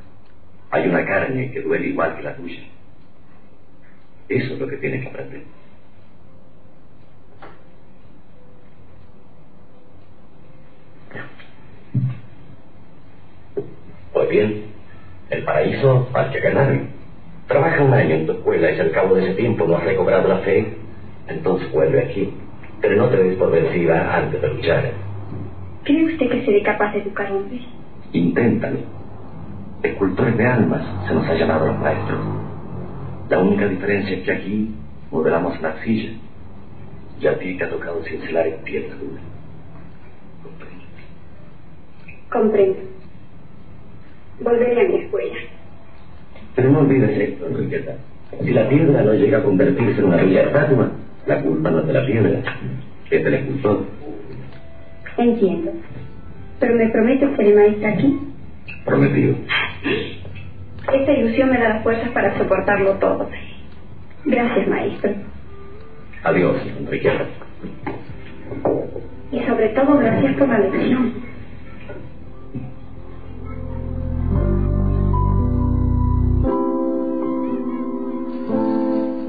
hay 0.70 0.88
una 0.88 1.04
carne 1.04 1.50
que 1.50 1.62
duele 1.62 1.88
igual 1.88 2.16
que 2.16 2.22
la 2.22 2.36
tuya. 2.36 2.62
Eso 4.28 4.54
es 4.54 4.60
lo 4.60 4.68
que 4.68 4.76
tienes 4.76 5.02
que 5.02 5.08
aprender. 5.08 5.42
Pues 14.12 14.28
bien, 14.28 14.64
el 15.30 15.44
paraíso 15.44 16.08
al 16.12 16.30
que 16.30 16.40
ganar. 16.40 16.78
Trabaja 17.46 17.82
un 17.82 17.94
año 17.94 18.14
en 18.14 18.26
tu 18.26 18.32
escuela 18.32 18.70
y 18.70 18.74
si 18.74 18.80
al 18.80 18.90
cabo 18.90 19.14
de 19.14 19.24
ese 19.24 19.34
tiempo 19.34 19.66
no 19.66 19.76
has 19.76 19.84
recobrado 19.84 20.28
la 20.28 20.38
fe, 20.38 20.74
entonces 21.28 21.72
vuelve 21.72 22.04
aquí. 22.04 22.34
Pero 22.80 22.96
no 22.96 23.08
te 23.08 23.16
des 23.16 23.36
por 23.36 23.50
vencida 23.50 24.16
antes 24.16 24.42
de 24.42 24.48
luchar. 24.48 24.92
¿Cree 25.84 26.04
usted 26.04 26.28
que 26.28 26.44
seré 26.44 26.62
capaz 26.62 26.92
de 26.92 27.00
educar 27.00 27.32
hombres? 27.32 27.62
Inténtalo. 28.12 28.80
Escultores 29.82 30.36
de 30.36 30.46
almas 30.46 30.82
se 31.06 31.14
nos 31.14 31.26
ha 31.26 31.34
llamado 31.34 31.68
los 31.68 31.78
maestros. 31.78 32.47
La 33.28 33.38
única 33.40 33.68
diferencia 33.68 34.16
es 34.16 34.22
que 34.24 34.32
aquí 34.32 34.74
modelamos 35.10 35.60
la 35.60 35.68
arcilla 35.70 36.12
y 37.20 37.26
a 37.26 37.38
ti 37.38 37.58
te 37.58 37.64
ha 37.64 37.68
tocado 37.68 38.02
cincelar 38.04 38.46
en 38.46 38.58
piedra 38.62 38.94
dura. 38.94 39.20
Comprendo. 40.42 40.84
Comprendo. 42.30 42.78
Volveré 44.40 44.80
a 44.80 44.88
mi 44.88 44.94
escuela. 45.04 45.34
Pero 46.54 46.70
no 46.70 46.78
olvides 46.80 47.18
esto, 47.18 47.46
Enriqueta. 47.48 47.96
Si 48.42 48.50
la 48.52 48.68
piedra 48.68 49.02
no 49.02 49.14
llega 49.14 49.38
a 49.38 49.42
convertirse 49.42 50.00
en 50.00 50.06
una 50.06 50.16
bella 50.16 50.42
estatua, 50.42 50.90
la 51.26 51.42
culpa 51.42 51.70
no 51.70 51.80
es 51.80 51.86
de 51.86 51.92
la 51.92 52.06
piedra, 52.06 52.42
es 53.10 53.24
del 53.24 53.34
escultor. 53.34 53.84
Entiendo. 55.16 55.72
Pero 56.60 56.74
me 56.76 56.88
promete 56.88 57.36
ser 57.36 57.54
maestra 57.54 57.90
aquí. 57.90 58.18
Prometido. 58.84 59.34
Esta 60.92 61.12
ilusión 61.12 61.50
me 61.50 61.58
da 61.58 61.68
las 61.68 61.82
fuerzas 61.82 62.08
para 62.10 62.36
soportarlo 62.38 62.94
todo. 62.94 63.28
Gracias, 64.24 64.68
maestro. 64.68 65.12
Adiós, 66.24 66.56
Enrique. 66.78 67.12
Y 69.30 69.40
sobre 69.40 69.68
todo, 69.70 69.98
gracias 69.98 70.36
por 70.36 70.48
la 70.48 70.58
lección. 70.58 71.12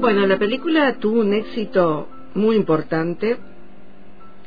Bueno, 0.00 0.26
la 0.26 0.38
película 0.38 0.94
tuvo 0.94 1.20
un 1.20 1.34
éxito 1.34 2.08
muy 2.34 2.56
importante. 2.56 3.36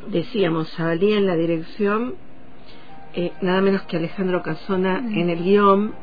Decíamos, 0.07 0.67
salía 0.69 1.17
en 1.17 1.27
la 1.27 1.35
dirección, 1.35 2.15
eh, 3.13 3.31
nada 3.41 3.61
menos 3.61 3.83
que 3.83 3.97
Alejandro 3.97 4.41
Casona 4.41 4.99
mm. 4.99 5.17
en 5.17 5.29
el 5.29 5.43
guion, 5.43 5.93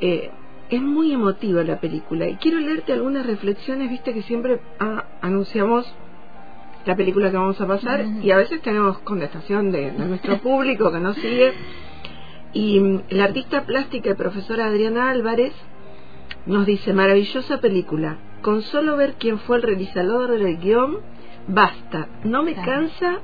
eh, 0.00 0.30
es 0.70 0.80
muy 0.80 1.12
emotiva 1.12 1.62
la 1.64 1.80
película. 1.80 2.28
Y 2.28 2.36
quiero 2.36 2.58
leerte 2.60 2.92
algunas 2.92 3.26
reflexiones, 3.26 3.90
viste 3.90 4.14
que 4.14 4.22
siempre 4.22 4.60
ah, 4.78 5.04
anunciamos 5.20 5.92
la 6.86 6.96
película 6.96 7.30
que 7.30 7.36
vamos 7.36 7.60
a 7.60 7.66
pasar 7.66 8.06
y 8.22 8.30
a 8.30 8.36
veces 8.36 8.62
tenemos 8.62 8.98
contestación 9.00 9.70
de, 9.70 9.90
de 9.90 10.06
nuestro 10.06 10.38
público 10.42 10.90
que 10.92 11.00
nos 11.00 11.16
sigue. 11.16 11.52
Y 12.52 12.80
mm, 12.80 13.02
la 13.10 13.24
artista 13.24 13.66
plástica 13.66 14.10
y 14.10 14.14
profesora 14.14 14.66
Adriana 14.66 15.10
Álvarez 15.10 15.52
nos 16.46 16.66
dice 16.66 16.92
maravillosa 16.92 17.60
película. 17.60 18.18
Con 18.42 18.62
solo 18.62 18.96
ver 18.96 19.16
quién 19.18 19.38
fue 19.40 19.56
el 19.56 19.62
realizador 19.62 20.30
del 20.30 20.56
guion 20.58 20.98
basta. 21.48 22.08
No 22.24 22.42
me 22.42 22.54
cansa 22.54 23.20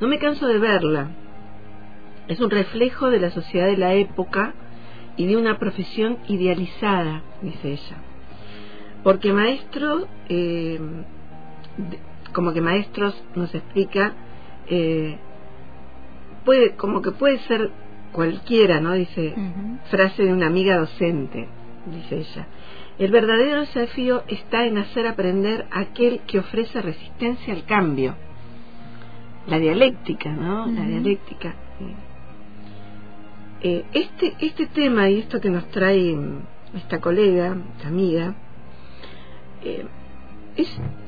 no 0.00 0.08
me 0.08 0.18
canso 0.18 0.46
de 0.46 0.58
verla. 0.58 1.08
Es 2.28 2.40
un 2.40 2.50
reflejo 2.50 3.10
de 3.10 3.20
la 3.20 3.30
sociedad 3.30 3.66
de 3.66 3.78
la 3.78 3.94
época 3.94 4.52
y 5.16 5.26
de 5.26 5.36
una 5.36 5.58
profesión 5.58 6.18
idealizada 6.28 7.22
dice 7.42 7.72
ella. 7.72 7.96
Porque 9.02 9.32
maestro 9.32 10.06
eh, 10.28 10.80
como 12.32 12.52
que 12.52 12.60
maestros 12.60 13.22
nos 13.34 13.54
explica 13.54 14.12
eh, 14.68 15.16
puede 16.44 16.74
como 16.76 17.02
que 17.02 17.12
puede 17.12 17.38
ser 17.40 17.70
cualquiera 18.12 18.80
no 18.80 18.92
dice 18.92 19.34
frase 19.90 20.24
de 20.24 20.32
una 20.32 20.46
amiga 20.46 20.76
docente 20.76 21.48
dice 21.86 22.16
ella. 22.18 22.46
El 22.98 23.10
verdadero 23.10 23.60
desafío 23.60 24.22
está 24.26 24.64
en 24.64 24.78
hacer 24.78 25.06
aprender 25.06 25.66
a 25.70 25.80
aquel 25.80 26.20
que 26.20 26.38
ofrece 26.38 26.80
resistencia 26.80 27.52
al 27.52 27.64
cambio. 27.64 28.16
La 29.46 29.58
dialéctica 29.58 30.30
no 30.30 30.66
la 30.66 30.84
dialéctica 30.86 31.54
eh, 33.62 33.84
este 33.92 34.34
este 34.40 34.66
tema 34.66 35.08
y 35.08 35.20
esto 35.20 35.40
que 35.40 35.48
nos 35.48 35.66
trae 35.70 36.16
esta 36.74 37.00
colega 37.00 37.56
esta 37.76 37.88
amiga 37.88 38.34
eh, 39.62 39.86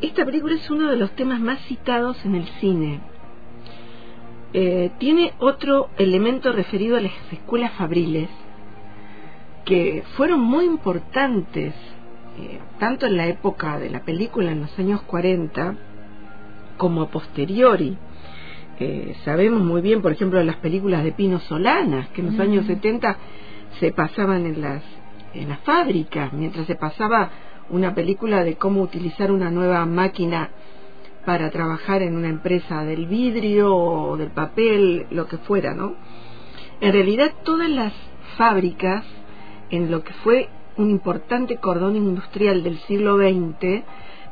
esta 0.01 0.25
película 0.25 0.55
es 0.55 0.71
uno 0.71 0.91
de 0.91 0.97
los 0.97 1.11
temas 1.13 1.41
más 1.41 1.59
citados 1.69 2.23
en 2.27 2.35
el 2.35 2.47
cine. 2.61 3.01
Eh, 4.53 4.91
tiene 4.99 5.33
otro 5.39 5.89
elemento 5.97 6.53
referido 6.53 6.99
a 6.99 7.01
las 7.01 7.13
escuelas 7.33 7.73
fabriles 7.73 8.29
que 9.65 10.05
fueron 10.17 10.41
muy 10.41 10.67
importantes 10.67 11.75
tanto 12.79 13.07
en 13.07 13.17
la 13.17 13.27
época 13.27 13.79
de 13.79 13.91
la 13.91 14.05
película 14.05 14.53
en 14.53 14.61
los 14.61 14.79
años 14.79 15.03
40 15.03 15.77
como 16.77 17.03
a 17.03 17.11
posteriori. 17.11 17.97
Sabemos 19.25 19.61
muy 19.63 19.81
bien, 19.81 20.03
por 20.03 20.13
ejemplo, 20.13 20.43
las 20.43 20.57
películas 20.57 21.03
de 21.03 21.13
Pino 21.13 21.41
Solanas, 21.41 22.09
que 22.11 22.21
en 22.21 22.29
los 22.29 22.41
años 22.41 22.67
70 22.67 23.17
se 23.81 23.93
pasaban 23.93 24.47
en 24.47 24.61
las, 24.61 24.83
en 25.35 25.49
las 25.49 25.59
fábricas, 25.61 26.33
mientras 26.33 26.67
se 26.67 26.77
pasaba 26.77 27.31
una 27.71 27.95
película 27.95 28.45
de 28.45 28.57
cómo 28.57 28.83
utilizar 28.83 29.33
una 29.33 29.51
nueva 29.51 29.85
máquina 29.85 30.51
para 31.25 31.51
trabajar 31.51 32.03
en 32.03 32.17
una 32.17 32.29
empresa 32.29 32.85
del 32.85 33.07
vidrio 33.07 33.75
o 33.75 34.17
del 34.17 34.31
papel, 34.31 35.07
lo 35.11 35.27
que 35.27 35.39
fuera, 35.39 35.75
¿no? 35.75 35.95
En 36.81 36.93
realidad 36.93 37.33
todas 37.45 37.69
las 37.69 37.93
fábricas, 38.37 39.05
en 39.71 39.91
lo 39.91 40.03
que 40.05 40.13
fue 40.25 40.49
un 40.77 40.91
importante 40.91 41.57
cordón 41.57 41.97
industrial 41.97 42.63
del 42.63 42.79
siglo 42.87 43.17
XX, 43.17 43.83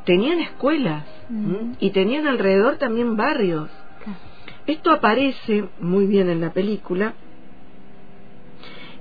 tenían 0.05 0.39
escuelas 0.39 1.03
y 1.79 1.89
tenían 1.91 2.25
alrededor 2.25 2.77
también 2.77 3.17
barrios. 3.17 3.69
Esto 4.67 4.91
aparece 4.91 5.65
muy 5.79 6.05
bien 6.05 6.29
en 6.29 6.41
la 6.41 6.53
película. 6.53 7.13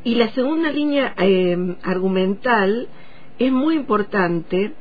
Y 0.05 0.15
la 0.15 0.29
segunda 0.31 0.71
línea 0.71 1.15
eh, 1.19 1.77
argumental 1.83 2.89
es 3.39 3.53
muy 3.53 3.75
importante 3.75 4.73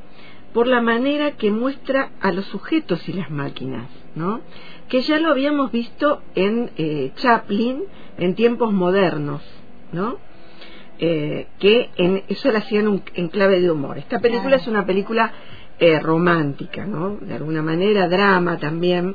por 0.52 0.68
la 0.68 0.80
manera 0.80 1.32
que 1.32 1.50
muestra 1.50 2.12
a 2.20 2.32
los 2.32 2.46
sujetos 2.46 3.06
y 3.08 3.12
las 3.12 3.30
máquinas, 3.30 3.90
¿no? 4.14 4.40
Que 4.88 5.02
ya 5.02 5.18
lo 5.18 5.30
habíamos 5.30 5.70
visto 5.70 6.22
en 6.34 6.70
eh, 6.78 7.12
Chaplin 7.16 7.82
en 8.16 8.34
tiempos 8.34 8.72
modernos, 8.72 9.42
¿no? 9.92 10.16
Eh, 10.98 11.48
que 11.58 11.90
en, 11.96 12.22
eso 12.28 12.50
lo 12.50 12.58
hacían 12.58 13.02
en 13.14 13.28
clave 13.28 13.60
de 13.60 13.70
humor. 13.70 13.98
Esta 13.98 14.18
película 14.18 14.56
es 14.56 14.66
una 14.66 14.86
película 14.86 15.30
eh, 15.78 16.00
romántica, 16.00 16.86
¿no? 16.86 17.16
De 17.20 17.34
alguna 17.34 17.60
manera, 17.60 18.08
drama 18.08 18.56
también. 18.56 19.14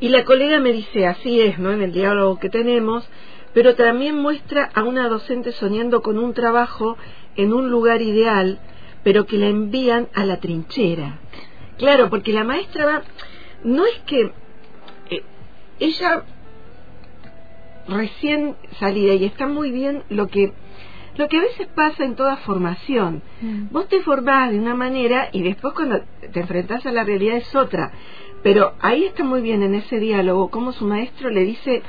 Y 0.00 0.08
la 0.08 0.24
colega 0.24 0.60
me 0.60 0.72
dice, 0.72 1.06
así 1.06 1.40
es, 1.40 1.58
¿no? 1.58 1.72
En 1.72 1.82
el 1.82 1.92
diálogo 1.92 2.38
que 2.38 2.50
tenemos, 2.50 3.08
pero 3.52 3.74
también 3.74 4.16
muestra 4.16 4.70
a 4.74 4.84
una 4.84 5.08
docente 5.08 5.52
soñando 5.52 6.02
con 6.02 6.18
un 6.18 6.34
trabajo 6.34 6.96
en 7.36 7.52
un 7.52 7.70
lugar 7.70 8.02
ideal, 8.02 8.60
pero 9.02 9.26
que 9.26 9.38
la 9.38 9.46
envían 9.46 10.08
a 10.14 10.24
la 10.24 10.38
trinchera. 10.38 11.18
Claro, 11.78 12.10
porque 12.10 12.32
la 12.32 12.44
maestra 12.44 12.86
va, 12.86 13.02
no 13.64 13.84
es 13.86 13.98
que 14.06 14.32
eh, 15.10 15.22
ella 15.80 16.24
recién 17.88 18.56
salida 18.78 19.14
y 19.14 19.24
está 19.24 19.46
muy 19.46 19.70
bien 19.70 20.02
lo 20.10 20.28
que 20.28 20.52
lo 21.16 21.28
que 21.28 21.38
a 21.38 21.40
veces 21.40 21.66
pasa 21.74 22.04
en 22.04 22.14
toda 22.14 22.36
formación. 22.36 23.22
Mm. 23.40 23.72
Vos 23.72 23.88
te 23.88 24.00
formás 24.02 24.52
de 24.52 24.58
una 24.60 24.76
manera 24.76 25.30
y 25.32 25.42
después 25.42 25.74
cuando 25.74 26.00
te 26.32 26.40
enfrentás 26.40 26.86
a 26.86 26.92
la 26.92 27.02
realidad 27.02 27.38
es 27.38 27.54
otra. 27.56 27.90
Pero 28.42 28.74
ahí 28.80 29.04
está 29.04 29.24
muy 29.24 29.40
bien 29.40 29.62
en 29.62 29.74
ese 29.74 29.98
diálogo 29.98 30.50
cómo 30.50 30.72
su 30.72 30.84
maestro 30.84 31.30
le 31.30 31.44
dice 31.44 31.82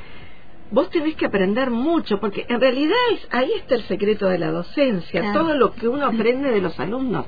vos 0.71 0.89
tenés 0.89 1.15
que 1.15 1.25
aprender 1.25 1.71
mucho, 1.71 2.19
porque 2.19 2.45
en 2.47 2.59
realidad 2.59 2.97
es, 3.13 3.27
ahí 3.31 3.51
está 3.57 3.75
el 3.75 3.83
secreto 3.83 4.27
de 4.27 4.37
la 4.37 4.51
docencia, 4.51 5.33
todo 5.33 5.55
lo 5.55 5.73
que 5.73 5.87
uno 5.87 6.05
aprende 6.05 6.51
de 6.51 6.61
los 6.61 6.79
alumnos 6.79 7.25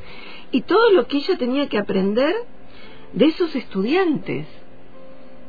y 0.51 0.61
todo 0.61 0.91
lo 0.91 1.07
que 1.07 1.17
ella 1.17 1.37
tenía 1.37 1.67
que 1.67 1.77
aprender 1.77 2.35
de 3.13 3.25
esos 3.25 3.55
estudiantes 3.55 4.47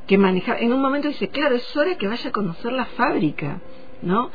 que 0.07 0.19
manejaban. 0.19 0.63
En 0.63 0.73
un 0.73 0.81
momento 0.81 1.09
dice, 1.09 1.29
claro, 1.29 1.55
es 1.55 1.77
hora 1.77 1.97
que 1.97 2.09
vaya 2.09 2.31
a 2.31 2.33
conocer 2.33 2.73
la 2.73 2.87
fábrica, 2.87 3.61
¿no? 4.03 4.31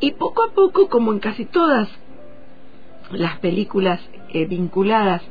Y 0.00 0.12
poco 0.12 0.44
a 0.44 0.52
poco, 0.52 0.88
como 0.88 1.12
en 1.12 1.18
casi 1.18 1.44
todas 1.44 1.88
las 3.10 3.38
películas 3.38 4.00
eh, 4.30 4.46
vinculadas 4.46 5.22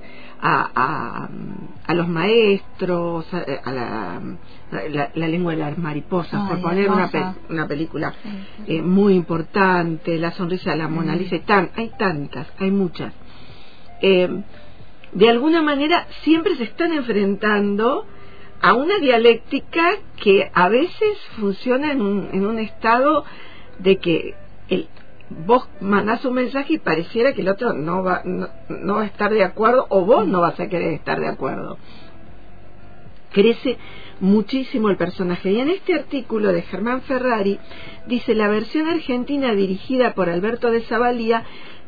a, 0.42 1.30
a, 1.86 1.94
los 1.94 2.08
maestros, 2.08 3.28
a, 3.34 3.72
la, 3.72 4.22
la, 5.14 5.28
lengua 5.28 5.52
de 5.52 5.60
las 5.60 5.78
mariposas, 5.78 6.50
por 6.50 6.62
poner 6.62 6.90
una, 6.90 7.36
una 7.50 7.68
película 7.68 8.14
eh, 8.66 8.82
muy 8.82 9.14
importante, 9.14 10.18
La 10.18 10.32
sonrisa 10.32 10.72
de 10.72 10.78
la 10.78 10.88
Mona 10.88 11.16
Lisa, 11.16 11.38
hay 11.76 11.92
tantas, 11.98 12.48
hay 12.60 12.72
muchas. 12.72 13.14
Eh, 14.02 14.44
de 15.14 15.30
alguna 15.30 15.62
manera 15.62 16.08
siempre 16.24 16.56
se 16.56 16.64
están 16.64 16.94
enfrentando 16.94 18.06
a 18.62 18.74
una 18.74 18.98
dialéctica 19.00 19.92
que 20.22 20.50
a 20.54 20.70
veces 20.70 21.18
funciona 21.40 21.92
en 21.92 22.02
un, 22.02 22.30
en 22.32 22.46
un 22.46 22.60
estado 22.60 23.26
de 23.80 23.98
que 23.98 24.36
vos 25.46 25.68
mandás 25.80 26.24
un 26.26 26.34
mensaje 26.34 26.74
y 26.74 26.78
pareciera 26.78 27.34
que 27.34 27.42
el 27.42 27.50
otro 27.50 27.74
no 27.74 28.04
va, 28.04 28.22
no, 28.24 28.96
va 28.96 29.02
a 29.02 29.06
estar 29.06 29.32
de 29.32 29.44
acuerdo 29.44 29.88
o 29.90 30.06
vos 30.06 30.28
no 30.28 30.42
vas 30.42 30.60
a 30.60 30.68
querer 30.68 30.94
estar 30.94 31.20
de 31.20 31.28
acuerdo. 31.28 31.78
Crece 33.32 33.78
muchísimo 34.20 34.90
el 34.90 34.98
personaje. 34.98 35.52
Y 35.52 35.60
en 35.60 35.70
este 35.70 35.96
artículo 35.96 36.52
de 36.52 36.64
Germán 36.64 37.02
Ferrari 37.04 37.60
dice 38.08 38.36
la 38.36 38.50
versión 38.50 38.88
argentina 38.88 39.56
dirigida 39.56 40.14
por 40.14 40.30
Alberto 40.30 40.70
de 40.70 40.82
Zavalía, 40.82 41.44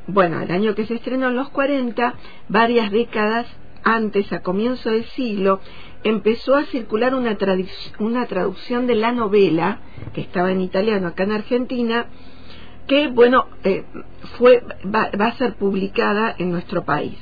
bueno, 0.07 0.41
el 0.41 0.51
año 0.51 0.75
que 0.75 0.85
se 0.85 0.95
estrenó 0.95 1.27
en 1.27 1.35
los 1.35 1.49
40, 1.49 2.15
varias 2.47 2.91
décadas 2.91 3.45
antes, 3.83 4.31
a 4.31 4.41
comienzo 4.41 4.89
del 4.89 5.03
siglo, 5.05 5.59
empezó 6.03 6.55
a 6.55 6.63
circular 6.65 7.13
una, 7.13 7.37
una 7.99 8.25
traducción 8.25 8.87
de 8.87 8.95
la 8.95 9.11
novela, 9.11 9.79
que 10.13 10.21
estaba 10.21 10.51
en 10.51 10.61
italiano 10.61 11.07
acá 11.07 11.23
en 11.23 11.31
Argentina, 11.33 12.07
que, 12.87 13.07
bueno, 13.07 13.45
eh, 13.63 13.85
fue, 14.37 14.63
va, 14.85 15.09
a 15.11 15.31
ser 15.33 15.55
publicada 15.55 16.35
en 16.37 16.51
nuestro 16.51 16.83
país. 16.83 17.17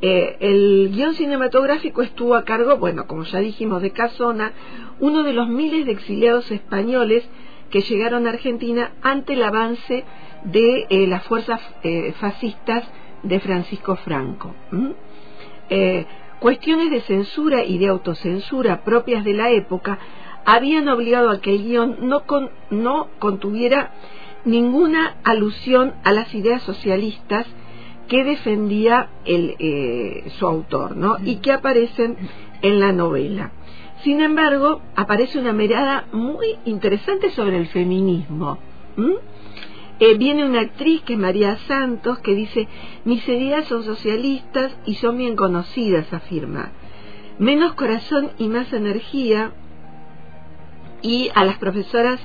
Eh, 0.00 0.36
el 0.40 0.90
guion 0.92 1.14
cinematográfico 1.14 2.02
estuvo 2.02 2.34
a 2.34 2.44
cargo, 2.44 2.76
bueno, 2.76 3.06
como 3.06 3.24
ya 3.24 3.38
dijimos, 3.38 3.82
de 3.82 3.90
Casona, 3.90 4.52
uno 5.00 5.22
de 5.22 5.32
los 5.32 5.48
miles 5.48 5.86
de 5.86 5.92
exiliados 5.92 6.50
españoles 6.50 7.28
que 7.70 7.80
llegaron 7.80 8.26
a 8.26 8.30
Argentina 8.30 8.92
ante 9.02 9.32
el 9.32 9.42
avance 9.42 10.04
de 10.44 10.86
eh, 10.90 11.06
las 11.06 11.24
fuerzas 11.24 11.60
fascistas 12.20 12.84
de 13.22 13.40
Francisco 13.40 13.96
Franco. 13.96 14.54
cuestiones 16.40 16.90
de 16.90 17.00
censura 17.00 17.64
y 17.64 17.78
de 17.78 17.88
autocensura 17.88 18.84
propias 18.84 19.24
de 19.24 19.32
la 19.32 19.50
época 19.50 19.98
habían 20.44 20.88
obligado 20.88 21.30
a 21.30 21.40
que 21.40 21.54
el 21.54 21.64
guion 21.64 21.96
no, 22.02 22.26
con, 22.26 22.50
no 22.70 23.08
contuviera 23.18 23.92
ninguna 24.44 25.16
alusión 25.24 25.94
a 26.04 26.12
las 26.12 26.34
ideas 26.34 26.62
socialistas 26.62 27.46
que 28.08 28.24
defendía 28.24 29.08
el, 29.24 29.56
eh, 29.58 30.30
su 30.38 30.46
autor, 30.46 30.96
¿no? 30.96 31.16
Y 31.24 31.36
que 31.36 31.52
aparecen 31.52 32.16
en 32.62 32.80
la 32.80 32.92
novela. 32.92 33.52
Sin 34.02 34.20
embargo, 34.20 34.82
aparece 34.96 35.38
una 35.38 35.52
mirada 35.52 36.06
muy 36.12 36.58
interesante 36.66 37.30
sobre 37.30 37.56
el 37.56 37.66
feminismo. 37.68 38.58
Eh, 40.00 40.18
viene 40.18 40.44
una 40.44 40.60
actriz 40.60 41.02
que 41.02 41.14
es 41.14 41.18
María 41.18 41.56
Santos 41.68 42.18
que 42.18 42.34
dice, 42.34 42.68
mis 43.04 43.26
ideas 43.28 43.64
son 43.66 43.84
socialistas 43.84 44.76
y 44.84 44.94
son 44.96 45.16
bien 45.16 45.36
conocidas, 45.36 46.12
afirma. 46.12 46.72
Menos 47.38 47.74
corazón 47.74 48.32
y 48.38 48.48
más 48.48 48.72
energía. 48.72 49.52
Y 51.00 51.30
a 51.34 51.44
las 51.44 51.58
profesoras 51.58 52.20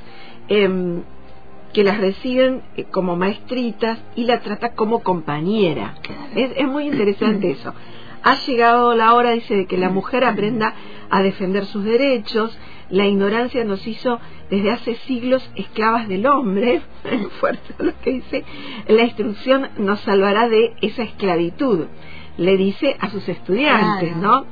em, 0.48 1.04
que 1.74 1.84
las 1.84 2.00
reciben 2.00 2.64
eh, 2.76 2.86
como 2.86 3.16
maestritas 3.16 4.00
y 4.16 4.24
la 4.24 4.42
trata 4.42 4.74
como 4.74 5.02
compañera. 5.02 5.96
Es, 6.36 6.52
es 6.56 6.68
muy 6.68 6.86
interesante 6.88 7.52
eso. 7.52 7.74
Ha 8.24 8.36
llegado 8.46 8.96
la 8.96 9.14
hora, 9.14 9.32
dice, 9.32 9.56
de 9.56 9.66
que 9.66 9.78
la 9.78 9.90
mujer 9.90 10.26
aprenda 10.26 10.74
a 11.10 11.22
defender 11.22 11.66
sus 11.66 11.84
derechos. 11.84 12.58
La 12.90 13.06
ignorancia 13.06 13.64
nos 13.64 13.86
hizo 13.88 14.20
desde 14.50 14.72
hace 14.72 14.96
siglos 14.96 15.50
esclavas 15.56 16.08
del 16.08 16.26
hombre. 16.26 16.82
Fuerte 17.40 17.76
lo 17.78 17.94
que 18.02 18.12
dice. 18.12 18.44
La 18.88 19.04
instrucción 19.04 19.70
nos 19.78 20.00
salvará 20.02 20.50
de 20.50 20.74
esa 20.82 21.04
esclavitud. 21.04 21.86
Le 22.38 22.58
dice 22.58 22.96
a 23.00 23.10
sus 23.10 23.28
estudiantes, 23.28 24.16
¿no? 24.16 24.46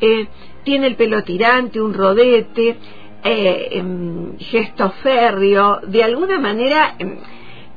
Eh, 0.00 0.26
tiene 0.64 0.88
el 0.88 0.96
pelo 0.96 1.22
tirante, 1.22 1.80
un 1.80 1.94
rodete, 1.94 2.76
eh, 3.24 3.68
em, 3.72 4.38
gesto 4.38 4.90
férreo. 5.02 5.80
De 5.86 6.02
alguna 6.04 6.38
manera. 6.38 6.94
Em, 6.98 7.18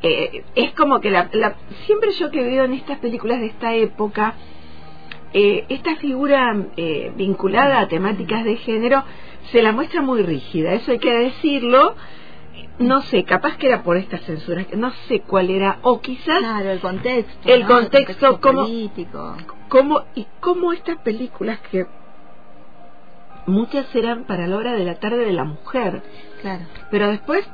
eh, 0.04 0.44
es 0.56 0.72
como 0.72 1.00
que 1.00 1.12
la, 1.12 1.30
siempre 1.86 2.10
yo 2.14 2.32
que 2.32 2.42
veo 2.42 2.64
en 2.64 2.74
estas 2.74 2.98
películas 2.98 3.40
de 3.40 3.46
esta 3.46 3.76
época 3.76 4.34
eh, 5.34 5.66
esta 5.70 5.96
figura 5.96 6.54
eh, 6.76 7.14
vinculada 7.16 7.80
a 7.80 7.88
temáticas 7.88 8.44
de 8.44 8.58
género 8.58 9.04
se 9.52 9.62
la 9.62 9.72
muestra 9.72 10.02
muy 10.02 10.24
rígida, 10.24 10.74
eso 10.74 10.92
hay 10.92 11.00
que 11.00 11.14
decirlo. 11.14 11.96
No 12.80 13.02
sé, 13.04 13.24
capaz 13.24 13.58
que 13.58 13.68
era 13.68 13.84
por 13.84 13.96
estas 13.96 14.22
censuras, 14.22 14.66
no 14.76 14.92
sé 15.08 15.22
cuál 15.22 15.50
era, 15.50 15.80
o 15.84 16.02
quizás 16.02 16.40
claro, 16.40 16.72
el 16.72 16.80
contexto, 16.80 17.54
el 17.54 17.66
contexto, 17.66 18.42
como, 18.42 18.62
político. 18.64 19.38
Como, 19.70 20.04
y 20.16 20.26
cómo 20.40 20.74
estas 20.74 20.98
películas 20.98 21.60
que 21.72 21.86
muchas 23.48 23.94
eran 23.96 24.26
para 24.26 24.48
la 24.48 24.58
hora 24.58 24.74
de 24.74 24.86
la 24.86 24.96
tarde 24.96 25.26
de 25.26 25.34
la 25.34 25.44
mujer, 25.44 26.02
claro. 26.42 26.66
pero 26.90 27.10
después 27.10 27.46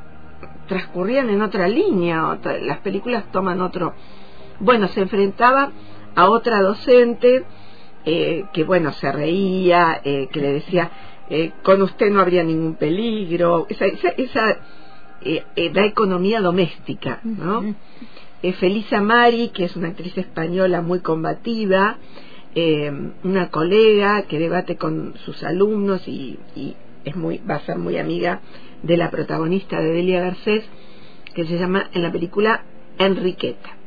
transcurrían 0.67 1.29
en 1.29 1.41
otra 1.41 1.67
línea, 1.67 2.37
las 2.61 2.79
películas 2.79 3.31
toman 3.31 3.61
otro. 3.61 3.93
Bueno, 4.59 4.87
se 4.89 5.01
enfrentaba 5.01 5.71
a 6.15 6.29
otra 6.29 6.61
docente 6.61 7.45
eh, 8.09 8.45
que 8.53 8.63
bueno, 8.63 8.93
se 8.93 9.11
reía, 9.11 9.99
eh, 10.03 10.29
que 10.31 10.39
le 10.39 10.53
decía, 10.53 10.89
eh, 11.29 11.51
con 11.61 11.81
usted 11.81 12.09
no 12.09 12.21
habría 12.21 12.41
ningún 12.41 12.75
peligro, 12.75 13.65
esa, 13.69 13.85
esa, 13.85 14.09
esa 14.09 14.57
la 15.73 15.85
economía 15.85 16.39
doméstica, 16.39 17.19
¿no? 17.23 17.75
Felisa 18.59 19.01
Mari, 19.01 19.49
que 19.49 19.65
es 19.65 19.75
una 19.75 19.89
actriz 19.89 20.17
española 20.17 20.81
muy 20.81 21.01
combativa, 21.01 21.97
una 23.23 23.49
colega 23.49 24.23
que 24.23 24.39
debate 24.39 24.77
con 24.77 25.13
sus 25.25 25.43
alumnos 25.43 26.07
y, 26.07 26.39
y, 26.55 26.75
es 27.05 27.15
muy, 27.15 27.37
va 27.39 27.55
a 27.55 27.59
ser 27.61 27.77
muy 27.77 27.97
amiga 27.97 28.41
de 28.83 28.97
la 28.97 29.11
protagonista 29.11 29.79
de 29.79 29.91
Delia 29.91 30.21
Garcés, 30.21 30.67
que 31.33 31.45
se 31.45 31.57
llama 31.57 31.89
en 31.93 32.03
la 32.03 32.11
película 32.11 32.63
Enriqueta. 32.97 33.77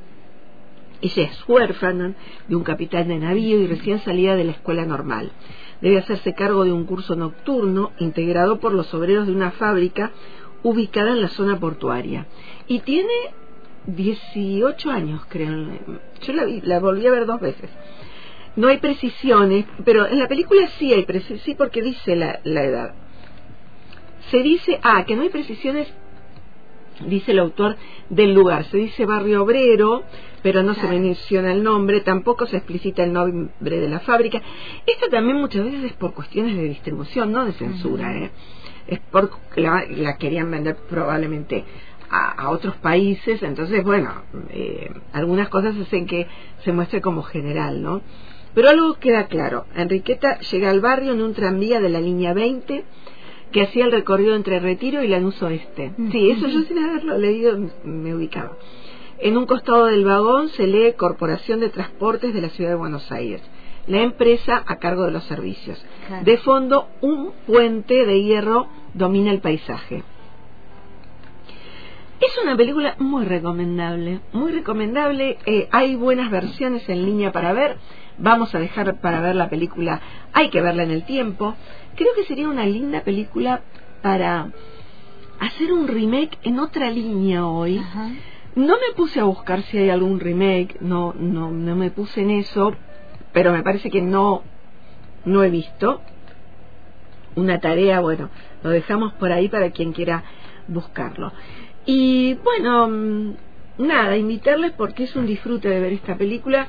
Ella 1.02 1.22
es 1.24 1.48
huérfana 1.48 2.14
de 2.46 2.56
un 2.56 2.62
capitán 2.62 3.08
de 3.08 3.18
navío 3.18 3.58
y 3.60 3.66
recién 3.66 4.00
salida 4.00 4.36
de 4.36 4.44
la 4.44 4.52
escuela 4.52 4.84
normal. 4.84 5.32
Debe 5.80 5.98
hacerse 5.98 6.34
cargo 6.34 6.64
de 6.64 6.72
un 6.72 6.84
curso 6.84 7.16
nocturno 7.16 7.92
integrado 7.98 8.60
por 8.60 8.72
los 8.72 8.92
obreros 8.92 9.26
de 9.26 9.32
una 9.32 9.50
fábrica 9.52 10.10
ubicada 10.62 11.12
en 11.12 11.22
la 11.22 11.28
zona 11.28 11.58
portuaria. 11.58 12.26
Y 12.68 12.80
tiene 12.80 13.12
18 13.86 14.90
años, 14.90 15.22
creo. 15.28 15.50
Yo 16.22 16.32
la, 16.34 16.44
la 16.62 16.80
volví 16.80 17.06
a 17.06 17.10
ver 17.10 17.26
dos 17.26 17.40
veces. 17.40 17.70
No 18.56 18.68
hay 18.68 18.78
precisiones, 18.78 19.66
pero 19.84 20.06
en 20.06 20.18
la 20.18 20.28
película 20.28 20.66
sí 20.78 20.92
hay 20.92 21.04
precisiones, 21.04 21.42
sí 21.44 21.54
porque 21.54 21.82
dice 21.82 22.16
la, 22.16 22.40
la 22.44 22.64
edad. 22.64 22.94
Se 24.30 24.42
dice, 24.42 24.78
ah, 24.82 25.04
que 25.06 25.16
no 25.16 25.22
hay 25.22 25.30
precisiones 25.30 25.92
dice 27.06 27.32
el 27.32 27.38
autor 27.38 27.76
del 28.08 28.34
lugar. 28.34 28.64
Se 28.64 28.76
dice 28.76 29.06
barrio 29.06 29.42
obrero, 29.42 30.04
pero 30.42 30.62
no 30.62 30.74
se 30.74 30.86
menciona 30.86 31.52
el 31.52 31.62
nombre, 31.62 32.00
tampoco 32.00 32.46
se 32.46 32.56
explicita 32.56 33.04
el 33.04 33.12
nombre 33.12 33.80
de 33.80 33.88
la 33.88 34.00
fábrica. 34.00 34.40
Esto 34.86 35.08
también 35.10 35.38
muchas 35.38 35.64
veces 35.64 35.84
es 35.84 35.92
por 35.94 36.14
cuestiones 36.14 36.56
de 36.56 36.64
distribución, 36.64 37.32
no 37.32 37.44
de 37.44 37.52
censura. 37.52 38.16
¿eh? 38.16 38.30
Es 38.86 39.00
porque 39.10 39.36
la, 39.56 40.16
querían 40.18 40.50
vender 40.50 40.76
probablemente 40.88 41.64
a, 42.10 42.50
otros 42.50 42.74
países, 42.76 43.40
entonces, 43.44 43.84
bueno, 43.84 44.10
eh, 44.48 44.90
algunas 45.12 45.48
cosas 45.48 45.76
hacen 45.76 46.06
que 46.06 46.26
se 46.64 46.72
muestre 46.72 47.00
como 47.00 47.22
general, 47.22 47.82
¿no? 47.82 48.02
Pero 48.54 48.68
algo 48.68 48.94
queda 48.94 49.26
claro. 49.26 49.66
Enriqueta 49.74 50.38
llega 50.40 50.70
al 50.70 50.80
barrio 50.80 51.12
en 51.12 51.22
un 51.22 51.34
tranvía 51.34 51.80
de 51.80 51.88
la 51.88 52.00
línea 52.00 52.34
20 52.34 52.84
que 53.52 53.62
hacía 53.62 53.84
el 53.84 53.92
recorrido 53.92 54.34
entre 54.34 54.60
Retiro 54.60 55.02
y 55.02 55.08
Lanús 55.08 55.42
Oeste. 55.42 55.92
Sí, 56.12 56.30
eso 56.30 56.46
yo 56.46 56.62
sin 56.62 56.78
haberlo 56.78 57.18
leído 57.18 57.58
me 57.84 58.14
ubicaba. 58.14 58.52
En 59.18 59.36
un 59.36 59.46
costado 59.46 59.86
del 59.86 60.04
vagón 60.04 60.48
se 60.48 60.66
lee 60.66 60.94
Corporación 60.96 61.60
de 61.60 61.68
Transportes 61.68 62.32
de 62.32 62.40
la 62.40 62.48
Ciudad 62.50 62.70
de 62.70 62.76
Buenos 62.76 63.10
Aires, 63.12 63.42
la 63.86 64.00
empresa 64.00 64.62
a 64.66 64.76
cargo 64.76 65.04
de 65.04 65.10
los 65.10 65.24
servicios. 65.24 65.84
De 66.24 66.38
fondo, 66.38 66.88
un 67.00 67.32
puente 67.46 68.06
de 68.06 68.22
hierro 68.22 68.68
domina 68.94 69.30
el 69.30 69.40
paisaje. 69.40 70.04
Es 72.20 72.38
una 72.42 72.56
película 72.56 72.96
muy 72.98 73.24
recomendable, 73.24 74.20
muy 74.32 74.52
recomendable. 74.52 75.38
Eh, 75.46 75.68
hay 75.70 75.96
buenas 75.96 76.30
versiones 76.30 76.86
en 76.88 77.04
línea 77.04 77.32
para 77.32 77.52
ver. 77.52 77.78
Vamos 78.20 78.54
a 78.54 78.58
dejar 78.58 79.00
para 79.00 79.20
ver 79.20 79.34
la 79.34 79.48
película, 79.48 80.00
hay 80.32 80.50
que 80.50 80.60
verla 80.60 80.82
en 80.82 80.90
el 80.90 81.04
tiempo 81.04 81.56
creo 82.00 82.14
que 82.14 82.24
sería 82.24 82.48
una 82.48 82.64
linda 82.64 83.02
película 83.02 83.60
para 84.02 84.50
hacer 85.38 85.70
un 85.70 85.86
remake 85.86 86.38
en 86.42 86.58
otra 86.58 86.90
línea 86.90 87.46
hoy. 87.46 87.78
No 88.56 88.74
me 88.74 88.94
puse 88.96 89.20
a 89.20 89.24
buscar 89.24 89.62
si 89.64 89.76
hay 89.76 89.90
algún 89.90 90.18
remake, 90.18 90.78
no, 90.80 91.12
no, 91.12 91.50
no 91.50 91.76
me 91.76 91.90
puse 91.90 92.22
en 92.22 92.30
eso, 92.30 92.74
pero 93.32 93.52
me 93.52 93.62
parece 93.62 93.90
que 93.90 94.00
no, 94.00 94.42
no 95.26 95.44
he 95.44 95.50
visto. 95.50 96.00
Una 97.36 97.60
tarea, 97.60 98.00
bueno, 98.00 98.30
lo 98.62 98.70
dejamos 98.70 99.12
por 99.14 99.30
ahí 99.30 99.48
para 99.48 99.70
quien 99.70 99.92
quiera 99.92 100.24
buscarlo. 100.68 101.32
Y 101.84 102.32
bueno, 102.34 102.88
mm, 102.88 103.34
nada, 103.78 104.16
invitarles 104.16 104.72
porque 104.72 105.04
es 105.04 105.14
un 105.16 105.26
disfrute 105.26 105.68
de 105.68 105.80
ver 105.80 105.92
esta 105.92 106.16
película 106.16 106.66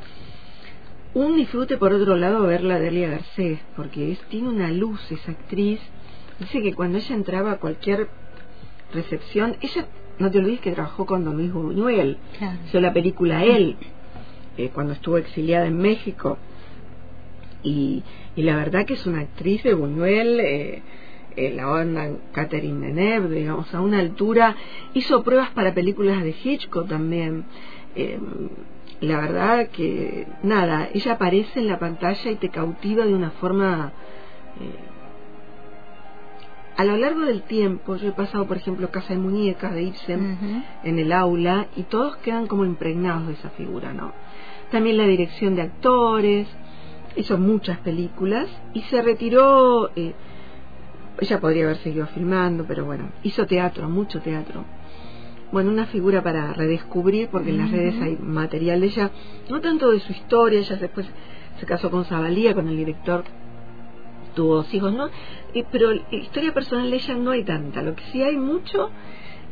un 1.13 1.35
disfrute 1.35 1.77
por 1.77 1.93
otro 1.93 2.15
lado 2.15 2.43
verla 2.43 2.79
de 2.79 2.87
Elia 2.87 3.09
Garcés, 3.09 3.59
porque 3.75 4.13
es, 4.13 4.19
tiene 4.29 4.49
una 4.49 4.71
luz 4.71 5.11
esa 5.11 5.31
actriz. 5.31 5.79
Dice 6.39 6.61
que 6.61 6.73
cuando 6.73 6.97
ella 6.97 7.15
entraba 7.15 7.51
a 7.53 7.59
cualquier 7.59 8.07
recepción, 8.93 9.57
ella, 9.61 9.87
no 10.19 10.31
te 10.31 10.39
olvides 10.39 10.61
que 10.61 10.71
trabajó 10.71 11.05
con 11.05 11.23
Don 11.23 11.37
Luis 11.37 11.51
Buñuel, 11.51 12.17
hizo 12.65 12.79
la 12.79 12.93
película 12.93 13.43
Él, 13.43 13.77
eh, 14.57 14.69
cuando 14.73 14.93
estuvo 14.93 15.17
exiliada 15.17 15.67
en 15.67 15.77
México. 15.77 16.37
Y, 17.63 18.03
y, 18.35 18.41
la 18.41 18.55
verdad 18.55 18.85
que 18.85 18.95
es 18.95 19.05
una 19.05 19.19
actriz 19.19 19.61
de 19.63 19.75
Buñuel, 19.75 20.39
eh, 20.39 20.81
eh, 21.35 21.53
la 21.55 21.69
onda 21.69 22.09
Catherine 22.33 22.87
Deneuve, 22.87 23.35
digamos, 23.35 23.73
a 23.73 23.81
una 23.81 23.99
altura. 23.99 24.55
Hizo 24.93 25.23
pruebas 25.23 25.51
para 25.51 25.73
películas 25.73 26.23
de 26.23 26.35
Hitchcock 26.43 26.87
también. 26.87 27.45
Eh, 27.95 28.19
la 29.01 29.19
verdad 29.19 29.69
que 29.69 30.27
nada, 30.43 30.87
ella 30.93 31.13
aparece 31.13 31.59
en 31.59 31.67
la 31.67 31.79
pantalla 31.79 32.31
y 32.31 32.35
te 32.35 32.49
cautiva 32.49 33.05
de 33.05 33.13
una 33.13 33.31
forma... 33.31 33.91
Eh, 34.59 34.91
a 36.77 36.83
lo 36.83 36.97
largo 36.97 37.21
del 37.21 37.43
tiempo, 37.43 37.95
yo 37.97 38.09
he 38.09 38.11
pasado, 38.11 38.47
por 38.47 38.57
ejemplo, 38.57 38.89
Casa 38.89 39.13
de 39.13 39.19
Muñecas 39.19 39.73
de 39.73 39.83
Ibsen 39.83 40.63
en 40.83 40.99
el 40.99 41.11
aula 41.11 41.67
y 41.75 41.83
todos 41.83 42.15
quedan 42.17 42.47
como 42.47 42.65
impregnados 42.65 43.27
de 43.27 43.33
esa 43.33 43.49
figura, 43.51 43.93
¿no? 43.93 44.13
También 44.71 44.97
la 44.97 45.05
dirección 45.05 45.55
de 45.55 45.63
actores, 45.63 46.47
hizo 47.15 47.37
muchas 47.37 47.77
películas 47.79 48.47
y 48.73 48.81
se 48.83 49.01
retiró, 49.01 49.91
eh, 49.95 50.13
ella 51.19 51.39
podría 51.39 51.65
haber 51.65 51.77
seguido 51.77 52.07
filmando, 52.07 52.65
pero 52.67 52.85
bueno, 52.85 53.09
hizo 53.21 53.45
teatro, 53.45 53.87
mucho 53.89 54.21
teatro 54.21 54.63
bueno, 55.51 55.71
una 55.71 55.85
figura 55.87 56.23
para 56.23 56.53
redescubrir, 56.53 57.29
porque 57.29 57.49
en 57.49 57.57
las 57.57 57.71
redes 57.71 57.95
hay 58.01 58.17
material 58.17 58.81
de 58.81 58.87
ella, 58.87 59.11
no 59.49 59.59
tanto 59.61 59.91
de 59.91 59.99
su 59.99 60.11
historia, 60.11 60.59
ella 60.59 60.75
después 60.77 61.07
se 61.59 61.65
casó 61.65 61.91
con 61.91 62.05
Zabalía, 62.05 62.53
con 62.53 62.67
el 62.67 62.77
director, 62.77 63.23
tuvo 64.35 64.55
dos 64.55 64.73
hijos, 64.73 64.93
¿no? 64.93 65.09
pero 65.71 65.91
historia 66.11 66.53
personal 66.53 66.89
de 66.89 66.95
ella 66.95 67.15
no 67.15 67.31
hay 67.31 67.43
tanta, 67.43 67.81
lo 67.81 67.95
que 67.95 68.03
sí 68.11 68.23
hay 68.23 68.37
mucho 68.37 68.89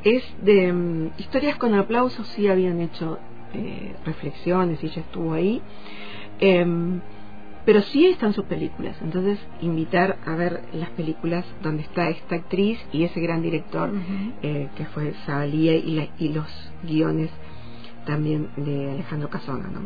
es 0.04 0.24
de 0.42 0.72
mm, 0.72 1.12
historias 1.18 1.58
con 1.58 1.74
aplausos, 1.74 2.26
sí 2.30 2.48
habían 2.48 2.80
hecho 2.80 3.20
eh, 3.54 3.96
reflexiones 4.06 4.82
y 4.84 4.88
ella 4.88 5.02
estuvo 5.02 5.34
ahí. 5.34 5.62
Em, 6.40 7.02
pero 7.70 7.84
sí 7.84 8.08
están 8.08 8.34
sus 8.34 8.46
películas. 8.46 8.98
Entonces, 9.00 9.38
invitar 9.62 10.18
a 10.26 10.34
ver 10.34 10.64
las 10.74 10.90
películas 10.90 11.46
donde 11.62 11.84
está 11.84 12.10
esta 12.10 12.34
actriz 12.34 12.80
y 12.92 13.04
ese 13.04 13.22
gran 13.22 13.44
director 13.44 13.92
eh, 14.42 14.70
que 14.76 14.86
fue 14.86 15.14
Sabalía 15.28 15.76
y, 15.76 16.10
y 16.18 16.30
los 16.30 16.48
guiones 16.82 17.30
también 18.08 18.50
de 18.58 18.90
Alejandro 18.90 19.30
Casona. 19.30 19.68
¿no? 19.68 19.82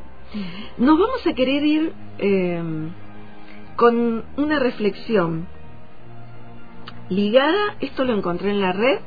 Nos 0.77 0.97
vamos 0.97 1.27
a 1.27 1.33
querer 1.33 1.65
ir 1.65 1.93
em, 2.19 2.91
con 3.75 4.23
una 4.37 4.59
reflexión 4.59 5.45
ligada, 7.09 7.75
esto 7.81 8.05
lo 8.05 8.15
encontré 8.15 8.51
en 8.51 8.61
la 8.61 8.71
red, 8.71 8.99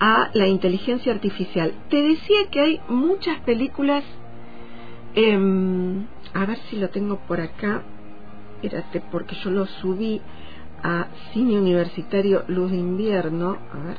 a 0.00 0.30
la 0.34 0.48
inteligencia 0.48 1.12
artificial. 1.12 1.72
Te 1.90 2.02
decía 2.02 2.48
que 2.50 2.60
hay 2.60 2.80
muchas 2.88 3.38
películas, 3.42 4.02
em, 5.14 6.06
a 6.34 6.44
ver 6.46 6.58
si 6.68 6.76
lo 6.76 6.90
tengo 6.90 7.18
por 7.26 7.40
acá, 7.40 7.82
espérate, 8.62 9.02
porque 9.10 9.36
yo 9.36 9.50
lo 9.50 9.66
subí 9.66 10.20
a 10.82 11.06
Cine 11.32 11.58
Universitario 11.58 12.44
Luz 12.48 12.70
de 12.72 12.76
Invierno, 12.76 13.56
a 13.72 13.86
ver, 13.86 13.96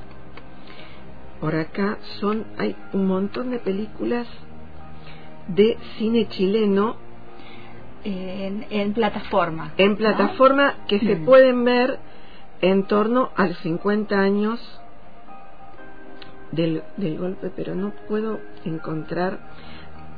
por 1.40 1.56
acá 1.56 1.98
son, 2.20 2.46
hay 2.58 2.76
un 2.94 3.08
montón 3.08 3.52
de 3.52 3.60
películas 3.60 4.28
de 5.48 5.78
cine 5.98 6.28
chileno 6.28 6.96
en, 8.04 8.66
en 8.70 8.94
plataforma. 8.94 9.74
En 9.78 9.96
plataforma 9.96 10.76
que 10.88 11.00
se 11.00 11.16
mm. 11.16 11.26
pueden 11.26 11.64
ver 11.64 12.00
en 12.62 12.84
torno 12.84 13.30
a 13.36 13.48
los 13.48 13.58
50 13.60 14.20
años 14.20 14.60
del, 16.52 16.84
del 16.98 17.18
golpe, 17.18 17.52
pero 17.56 17.76
no 17.76 17.92
puedo 18.08 18.40
encontrar, 18.64 19.40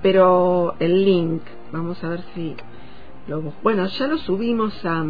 pero 0.01 0.75
el 0.79 1.05
link, 1.05 1.41
vamos 1.71 2.03
a 2.03 2.09
ver 2.09 2.23
si 2.35 2.55
lo 3.27 3.41
bueno, 3.61 3.85
ya 3.87 4.07
lo 4.07 4.17
subimos 4.17 4.73
a, 4.85 5.03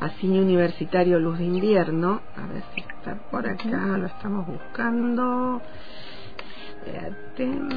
a 0.00 0.08
Cine 0.20 0.40
Universitario 0.40 1.18
Luz 1.18 1.38
de 1.38 1.44
Invierno, 1.44 2.20
a 2.36 2.46
ver 2.52 2.62
si 2.74 2.80
está 2.80 3.16
por 3.30 3.46
acá, 3.46 3.96
lo 3.98 4.06
estamos 4.06 4.46
buscando. 4.46 5.60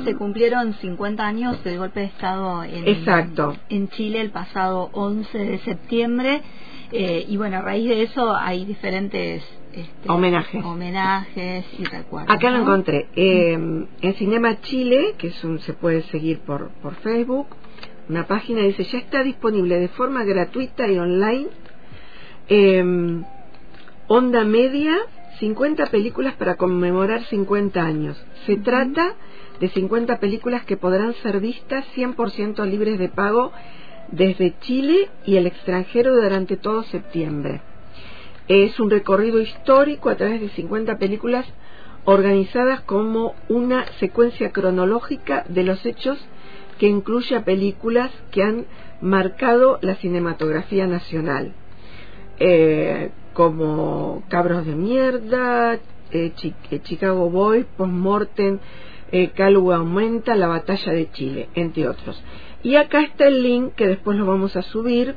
Se 0.03 0.15
cumplieron 0.15 0.73
50 0.73 1.25
años 1.25 1.63
del 1.63 1.77
golpe 1.77 1.99
de 1.99 2.05
Estado 2.07 2.63
en, 2.63 2.87
Exacto. 2.87 3.55
en 3.69 3.87
Chile 3.89 4.19
el 4.21 4.31
pasado 4.31 4.89
11 4.93 5.37
de 5.37 5.59
septiembre. 5.59 6.41
Eh, 6.91 7.25
y 7.27 7.37
bueno, 7.37 7.57
a 7.57 7.61
raíz 7.61 7.87
de 7.87 8.03
eso 8.03 8.35
hay 8.35 8.65
diferentes 8.65 9.43
este, 9.75 10.09
homenajes. 10.09 10.63
homenajes 10.63 11.65
y 11.77 11.83
recuerdos. 11.83 12.35
Acá 12.35 12.51
lo 12.51 12.61
encontré. 12.61 13.07
Eh, 13.15 13.53
en 13.53 14.13
Cinema 14.15 14.61
Chile, 14.61 15.15
que 15.17 15.27
es 15.27 15.43
un, 15.43 15.59
se 15.59 15.73
puede 15.73 16.01
seguir 16.03 16.39
por, 16.39 16.69
por 16.81 16.95
Facebook, 16.95 17.47
una 18.07 18.27
página 18.27 18.61
dice, 18.61 18.83
ya 18.83 18.99
está 18.99 19.23
disponible 19.23 19.79
de 19.79 19.87
forma 19.89 20.23
gratuita 20.23 20.87
y 20.87 20.97
online. 20.97 21.47
Eh, 22.47 23.23
onda 24.07 24.43
Media 24.43 24.97
50 25.39 25.87
películas 25.87 26.35
para 26.35 26.55
conmemorar 26.55 27.23
50 27.23 27.81
años. 27.81 28.23
Se 28.45 28.57
trata 28.57 29.15
de 29.59 29.69
50 29.69 30.19
películas 30.19 30.65
que 30.65 30.77
podrán 30.77 31.13
ser 31.15 31.39
vistas 31.39 31.85
100% 31.95 32.65
libres 32.65 32.99
de 32.99 33.09
pago 33.09 33.51
desde 34.11 34.57
Chile 34.59 35.09
y 35.25 35.37
el 35.37 35.47
extranjero 35.47 36.15
durante 36.15 36.57
todo 36.57 36.83
septiembre. 36.83 37.61
Es 38.47 38.79
un 38.79 38.89
recorrido 38.91 39.41
histórico 39.41 40.09
a 40.09 40.15
través 40.15 40.41
de 40.41 40.49
50 40.49 40.97
películas 40.97 41.45
organizadas 42.05 42.81
como 42.81 43.33
una 43.49 43.85
secuencia 43.99 44.51
cronológica 44.51 45.43
de 45.49 45.63
los 45.63 45.85
hechos 45.85 46.17
que 46.77 46.87
incluye 46.87 47.35
a 47.35 47.45
películas 47.45 48.11
que 48.31 48.43
han 48.43 48.65
marcado 49.01 49.79
la 49.81 49.95
cinematografía 49.95 50.85
nacional. 50.87 51.53
Eh, 52.39 53.11
como 53.33 54.23
Cabros 54.29 54.65
de 54.65 54.75
Mierda, 54.75 55.75
eh, 56.11 56.31
eh, 56.71 56.79
Chicago 56.81 57.29
Boys, 57.29 57.65
Postmortem, 57.77 58.59
eh, 59.11 59.31
Aumenta, 59.73 60.35
La 60.35 60.47
Batalla 60.47 60.93
de 60.93 61.11
Chile, 61.11 61.49
entre 61.53 61.87
otros. 61.87 62.21
Y 62.63 62.77
acá 62.77 63.01
está 63.01 63.27
el 63.27 63.43
link 63.43 63.73
que 63.75 63.87
después 63.87 64.17
lo 64.17 64.25
vamos 64.25 64.55
a 64.55 64.61
subir, 64.61 65.15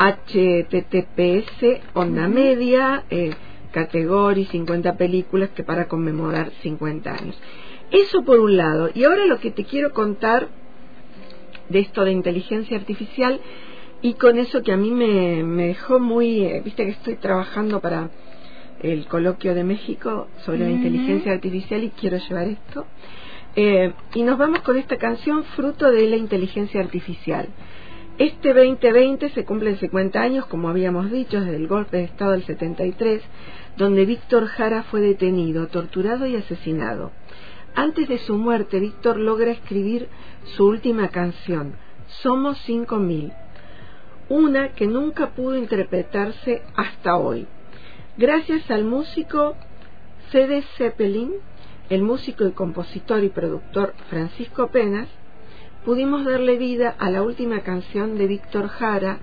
https, 0.00 1.80
onda 1.92 2.26
media, 2.26 3.04
eh, 3.10 3.32
categoría 3.70 4.46
50 4.46 4.96
películas 4.96 5.50
que 5.50 5.62
para 5.62 5.88
conmemorar 5.88 6.50
50 6.62 7.12
años. 7.12 7.38
Eso 7.90 8.22
por 8.22 8.40
un 8.40 8.56
lado. 8.56 8.90
Y 8.94 9.04
ahora 9.04 9.26
lo 9.26 9.38
que 9.38 9.50
te 9.50 9.64
quiero 9.64 9.92
contar 9.92 10.48
de 11.68 11.80
esto 11.80 12.04
de 12.04 12.12
inteligencia 12.12 12.78
artificial 12.78 13.40
y 14.02 14.14
con 14.14 14.38
eso 14.38 14.62
que 14.62 14.72
a 14.72 14.76
mí 14.76 14.90
me, 14.90 15.44
me 15.44 15.66
dejó 15.66 16.00
muy, 16.00 16.44
eh, 16.44 16.62
viste 16.64 16.84
que 16.84 16.92
estoy 16.92 17.16
trabajando 17.16 17.80
para 17.80 18.08
el 18.80 19.06
coloquio 19.06 19.54
de 19.54 19.64
México 19.64 20.28
sobre 20.44 20.60
la 20.60 20.70
inteligencia 20.70 21.32
artificial 21.32 21.84
y 21.84 21.90
quiero 21.90 22.16
llevar 22.16 22.48
esto. 22.48 22.86
Eh, 23.56 23.92
y 24.14 24.22
nos 24.22 24.38
vamos 24.38 24.60
con 24.60 24.78
esta 24.78 24.96
canción 24.96 25.44
fruto 25.44 25.90
de 25.90 26.08
la 26.08 26.16
inteligencia 26.16 26.80
artificial. 26.80 27.48
Este 28.20 28.52
2020 28.52 29.30
se 29.30 29.46
cumplen 29.46 29.78
50 29.78 30.20
años, 30.20 30.44
como 30.44 30.68
habíamos 30.68 31.10
dicho, 31.10 31.40
desde 31.40 31.56
el 31.56 31.66
golpe 31.66 31.96
de 31.96 32.04
Estado 32.04 32.32
del 32.32 32.44
73, 32.44 33.22
donde 33.78 34.04
Víctor 34.04 34.44
Jara 34.44 34.82
fue 34.82 35.00
detenido, 35.00 35.68
torturado 35.68 36.26
y 36.26 36.36
asesinado. 36.36 37.12
Antes 37.74 38.10
de 38.10 38.18
su 38.18 38.36
muerte, 38.36 38.78
Víctor 38.78 39.16
logra 39.16 39.52
escribir 39.52 40.08
su 40.54 40.66
última 40.66 41.08
canción, 41.08 41.76
Somos 42.08 42.58
5000, 42.66 43.32
una 44.28 44.74
que 44.74 44.86
nunca 44.86 45.30
pudo 45.30 45.56
interpretarse 45.56 46.60
hasta 46.76 47.16
hoy. 47.16 47.46
Gracias 48.18 48.70
al 48.70 48.84
músico 48.84 49.56
C.D. 50.30 50.60
Zeppelin, 50.76 51.32
el 51.88 52.02
músico 52.02 52.46
y 52.46 52.52
compositor 52.52 53.24
y 53.24 53.30
productor 53.30 53.94
Francisco 54.10 54.66
Penas, 54.66 55.08
pudimos 55.84 56.24
darle 56.24 56.56
vida 56.56 56.94
a 56.98 57.10
la 57.10 57.22
última 57.22 57.60
canción 57.60 58.18
de 58.18 58.26
Víctor 58.26 58.68
Jara. 58.68 59.18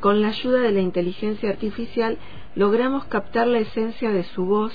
Con 0.00 0.22
la 0.22 0.28
ayuda 0.28 0.60
de 0.60 0.72
la 0.72 0.80
inteligencia 0.80 1.50
artificial 1.50 2.18
logramos 2.54 3.04
captar 3.06 3.46
la 3.46 3.58
esencia 3.58 4.10
de 4.10 4.24
su 4.24 4.44
voz 4.44 4.72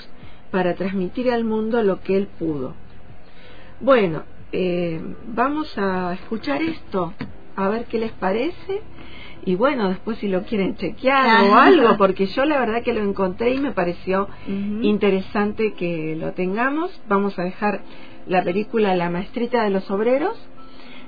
para 0.50 0.74
transmitir 0.74 1.30
al 1.30 1.44
mundo 1.44 1.82
lo 1.82 2.00
que 2.00 2.16
él 2.16 2.28
pudo. 2.38 2.74
Bueno, 3.80 4.24
eh, 4.52 5.00
vamos 5.26 5.76
a 5.78 6.12
escuchar 6.14 6.62
esto, 6.62 7.12
a 7.56 7.68
ver 7.68 7.86
qué 7.86 7.98
les 7.98 8.12
parece 8.12 8.82
y 9.46 9.56
bueno, 9.56 9.88
después 9.88 10.18
si 10.18 10.28
lo 10.28 10.42
quieren 10.44 10.76
chequear 10.76 11.50
o 11.50 11.54
algo, 11.56 11.96
porque 11.98 12.26
yo 12.26 12.44
la 12.44 12.58
verdad 12.58 12.82
que 12.82 12.94
lo 12.94 13.02
encontré 13.02 13.54
y 13.54 13.58
me 13.58 13.72
pareció 13.72 14.28
interesante 14.46 15.74
que 15.74 16.16
lo 16.16 16.32
tengamos. 16.32 16.90
Vamos 17.08 17.38
a 17.38 17.42
dejar 17.42 17.82
la 18.26 18.42
película 18.42 18.96
La 18.96 19.10
Maestrita 19.10 19.64
de 19.64 19.70
los 19.70 19.90
Obreros, 19.90 20.36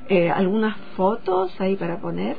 eh, 0.09 0.31
algunas 0.31 0.77
fotos 0.97 1.53
ahí 1.61 1.77
para 1.77 1.99
poner 1.99 2.37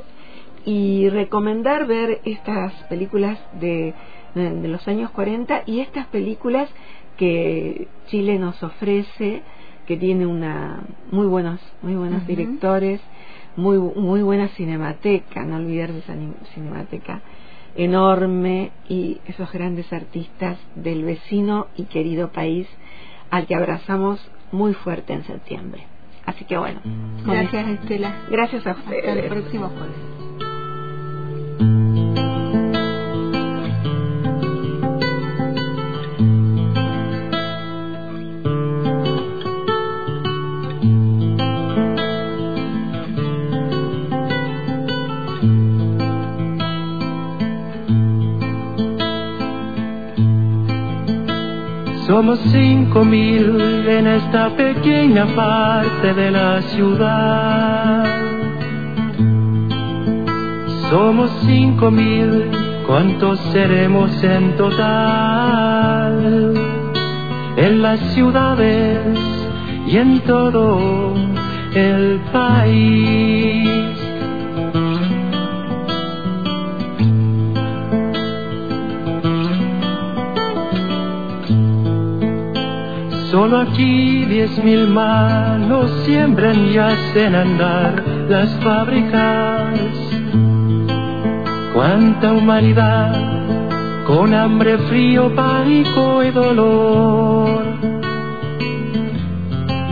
y 0.66 1.10
recomendar 1.10 1.88
ver 1.88 2.22
estas 2.26 2.74
películas 2.90 3.40
de, 3.60 3.94
de, 4.36 4.68
los 4.68 4.88
años 4.88 5.12
40 5.12 5.64
y 5.66 5.80
estas 5.80 6.08
películas 6.08 6.70
que 7.18 7.88
Chile 8.08 8.38
nos 8.38 8.62
ofrece, 8.62 9.42
que 9.88 9.98
tiene 9.98 10.26
una 10.26 10.84
muy 11.12 11.28
buenos, 11.28 11.60
muy 11.82 11.96
buenos 11.96 12.28
directores 12.28 13.02
muy, 13.58 13.80
muy 13.80 14.22
buena 14.22 14.48
cinemateca, 14.50 15.44
no 15.44 15.58
olvidar 15.58 15.90
esa 15.90 16.14
cinemateca 16.54 17.22
enorme 17.76 18.72
y 18.88 19.20
esos 19.26 19.52
grandes 19.52 19.92
artistas 19.92 20.58
del 20.76 21.04
vecino 21.04 21.68
y 21.76 21.84
querido 21.86 22.32
país 22.32 22.68
al 23.30 23.46
que 23.46 23.56
abrazamos 23.56 24.20
muy 24.52 24.74
fuerte 24.74 25.14
en 25.14 25.24
septiembre. 25.26 25.86
Así 26.28 26.46
que 26.46 26.58
bueno. 26.58 26.80
Gracias 27.26 27.68
Estela. 27.68 28.14
Gracias 28.30 28.68
a 28.68 28.72
ustedes. 28.74 29.08
Hasta 29.08 29.20
el 29.20 29.30
próximo 29.30 29.70
jueves. 29.70 29.96
Somos 52.08 52.40
cinco 52.54 53.04
mil 53.04 53.60
en 53.86 54.08
esta 54.08 54.56
pequeña 54.56 55.26
parte 55.36 56.14
de 56.14 56.32
la 56.32 56.62
ciudad. 56.62 58.06
Somos 60.90 61.30
cinco 61.46 61.92
mil, 61.92 62.50
¿cuántos 62.88 63.38
seremos 63.52 64.24
en 64.24 64.56
total? 64.56 66.54
En 67.58 67.82
las 67.82 68.00
ciudades 68.14 69.02
y 69.86 69.98
en 69.98 70.22
todo 70.22 71.14
el 71.76 72.22
país. 72.32 73.67
Solo 83.38 83.60
aquí 83.60 84.26
diez 84.26 84.58
mil 84.64 84.88
manos 84.88 85.92
siembran 86.06 86.58
y 86.72 86.78
hacen 86.80 87.36
andar 87.36 88.04
las 88.28 88.50
fábricas. 88.64 89.80
Cuánta 91.72 92.34
humanidad 92.34 93.14
con 94.08 94.34
hambre, 94.34 94.80
frío, 94.90 95.36
pánico 95.36 96.24
y 96.24 96.32
dolor. 96.32 97.62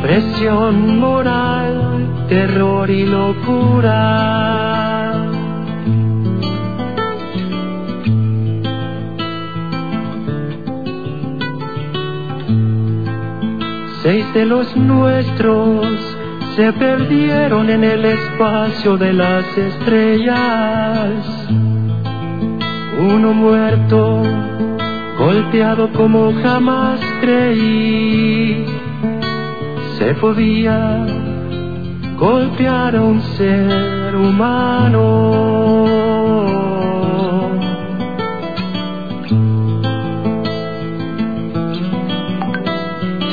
Presión 0.02 1.00
moral, 1.00 2.26
terror 2.28 2.90
y 2.90 3.06
locura. 3.06 4.65
De 14.36 14.46
los 14.46 14.76
nuestros 14.76 15.88
se 16.58 16.74
perdieron 16.74 17.70
en 17.70 17.86
el 17.86 18.04
espacio 18.04 18.98
de 18.98 19.14
las 19.14 19.46
estrellas. 19.58 21.26
Uno 23.00 23.34
muerto, 23.34 24.24
golpeado 25.18 25.90
como 25.94 26.34
jamás 26.44 27.00
creí, 27.22 28.66
se 29.98 30.14
podía 30.16 31.06
golpear 32.20 32.98
a 32.98 33.02
un 33.02 33.22
ser 33.38 34.16
humano. 34.18 36.25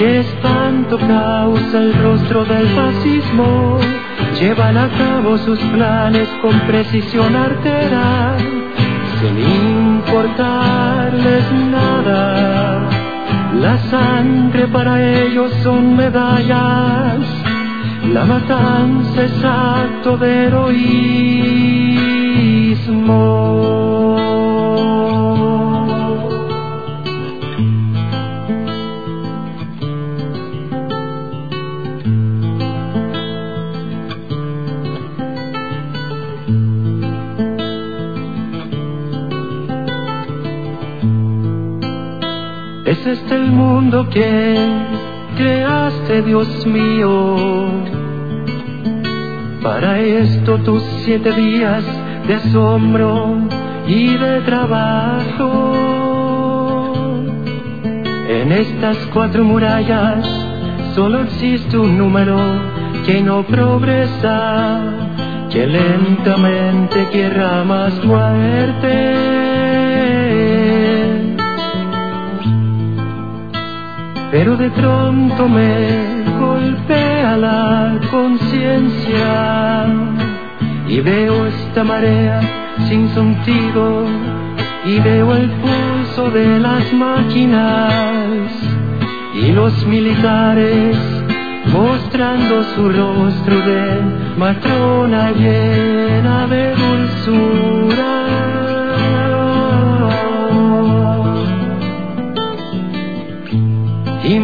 Qué 0.03 0.19
espanto 0.19 0.99
causa 0.99 1.79
el 1.79 1.95
rostro 1.95 2.45
del 2.45 2.67
fascismo. 2.71 3.79
Llevan 4.41 4.77
a 4.77 4.89
cabo 4.89 5.39
sus 5.39 5.61
planes 5.61 6.29
con 6.43 6.59
precisión 6.67 7.37
artera, 7.37 8.37
sin 9.21 9.39
importarles 9.39 11.45
nada. 11.71 12.89
La 13.61 13.79
sangre 13.93 14.67
para 14.67 15.23
ellos 15.23 15.53
son 15.63 15.95
medallas, 15.95 17.21
la 18.13 18.25
matanza 18.25 19.23
es 19.23 19.45
acto 19.45 20.17
de 20.17 20.47
heroísmo. 20.47 21.13
¿Es 42.93 43.07
este 43.07 43.37
el 43.37 43.51
mundo 43.51 44.07
que 44.11 44.55
creaste, 45.39 46.21
Dios 46.21 46.67
mío? 46.67 47.37
Para 49.63 49.99
esto 49.99 50.59
tus 50.59 50.83
siete 51.03 51.33
días 51.33 51.83
de 52.29 52.35
asombro 52.35 53.49
y 53.87 54.15
de 54.15 54.43
trabajo. 54.43 55.73
En 58.29 58.53
estas 58.53 58.99
cuatro 59.15 59.43
murallas 59.43 60.29
solo 60.95 61.23
existe 61.23 61.79
un 61.79 61.97
número 61.97 62.37
que 63.07 63.23
no 63.23 63.43
progresa, 63.45 64.81
que 65.51 65.67
lentamente 65.67 67.09
quiera 67.11 67.65
más 67.65 68.05
muerte. 68.05 69.22
Pero 74.33 74.57
de 74.57 74.71
pronto 74.71 75.47
me 75.47 76.25
golpea 76.41 77.37
la 77.37 78.01
conciencia 78.11 79.85
y 80.89 81.01
veo 81.01 81.47
esta 81.47 81.85
marea 81.85 82.41
sin 82.89 83.11
sentido 83.11 84.07
y 84.87 84.99
veo 85.01 85.35
el 85.35 85.51
pulso 85.51 86.31
de 86.31 86.59
las 86.59 86.91
máquinas 86.95 88.51
y 89.35 89.53
los 89.53 89.87
militares 89.87 90.97
mostrando 91.71 92.65
su 92.75 92.89
rostro 92.89 93.61
de 93.61 94.01
matrona 94.39 95.31
llena 95.33 96.47
de 96.47 96.75
dulzura. 96.75 97.82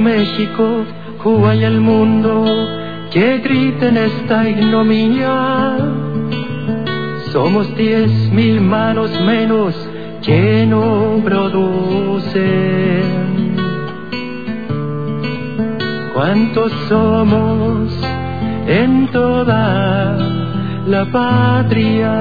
México, 0.08 0.64
Cuba 1.22 1.54
y 1.54 1.64
el 1.64 1.80
mundo 1.82 2.32
que 3.12 3.38
griten 3.38 3.98
esta 3.98 4.48
ignominia. 4.48 5.76
Somos 7.32 7.66
diez 7.76 8.10
mil 8.32 8.62
manos 8.62 9.10
menos 9.20 9.74
que 10.22 10.64
no 10.66 11.20
producen. 11.22 13.04
¿Cuántos 16.14 16.72
somos 16.88 17.92
en 18.66 19.08
toda 19.12 20.16
la 20.86 21.04
patria? 21.12 22.14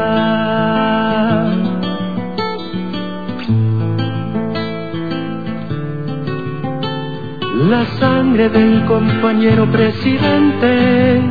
La 7.69 7.85
sangre 7.99 8.47
del 8.47 8.85
compañero 8.85 9.69
presidente 9.69 11.21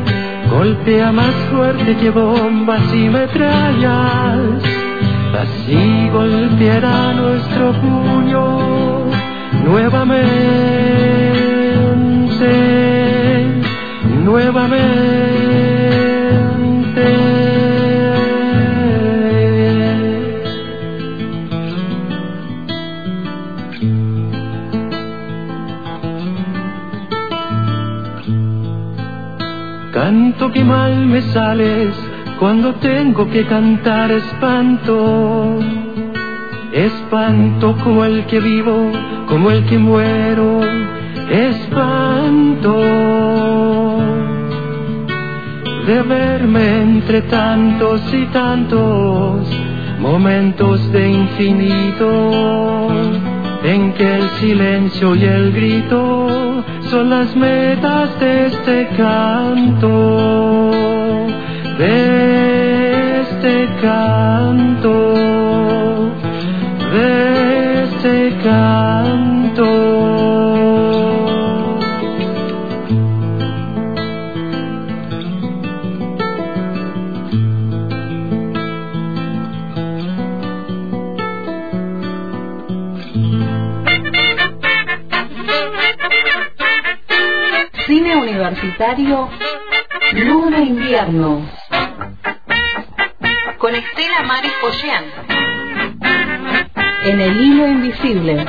golpea 0.51 1.11
más 1.11 1.35
fuerte 1.51 1.97
que 1.97 2.11
bombas 2.11 2.83
y 2.93 3.09
metrallas. 3.09 4.39
Así 5.33 6.11
golpeará 6.13 7.15
nuestro 7.15 7.73
puño 7.81 9.07
nuevamente, 9.65 10.27
nuevamente. 14.23 15.36
Que 30.39 30.63
mal 30.65 31.07
me 31.07 31.23
sales 31.23 31.93
cuando 32.39 32.75
tengo 32.77 33.29
que 33.29 33.45
cantar 33.47 34.13
espanto. 34.13 35.59
Espanto 36.73 37.75
como 37.83 38.05
el 38.05 38.25
que 38.27 38.39
vivo, 38.41 38.93
como 39.29 39.51
el 39.51 39.67
que 39.67 39.77
muero. 39.77 40.61
Espanto 41.29 42.77
de 45.87 46.03
verme 46.03 46.83
entre 46.83 47.23
tantos 47.23 48.01
y 48.15 48.25
tantos 48.27 49.49
momentos 49.99 50.93
de 50.93 51.11
infinito 51.11 52.89
en 53.65 53.93
que 53.95 54.17
el 54.17 54.29
silencio 54.41 55.15
y 55.17 55.25
el 55.25 55.53
grito 55.53 56.65
son 56.91 57.11
las 57.11 57.35
metas 57.35 58.19
de 58.21 58.47
este 58.47 58.89
canto, 58.97 60.71
de 61.79 63.21
este 63.23 63.69
canto, 63.81 65.15
de 66.93 67.83
este 67.85 68.37
canto. 68.45 70.06
Universitario 88.37 89.31
Luna 90.13 90.59
Invierno. 90.59 91.41
Con 93.57 93.75
Estela 93.75 94.23
Maris 94.27 94.53
Pollán. 94.61 95.05
En 97.05 97.21
el 97.21 97.41
hilo 97.41 97.67
invisible. 97.67 98.45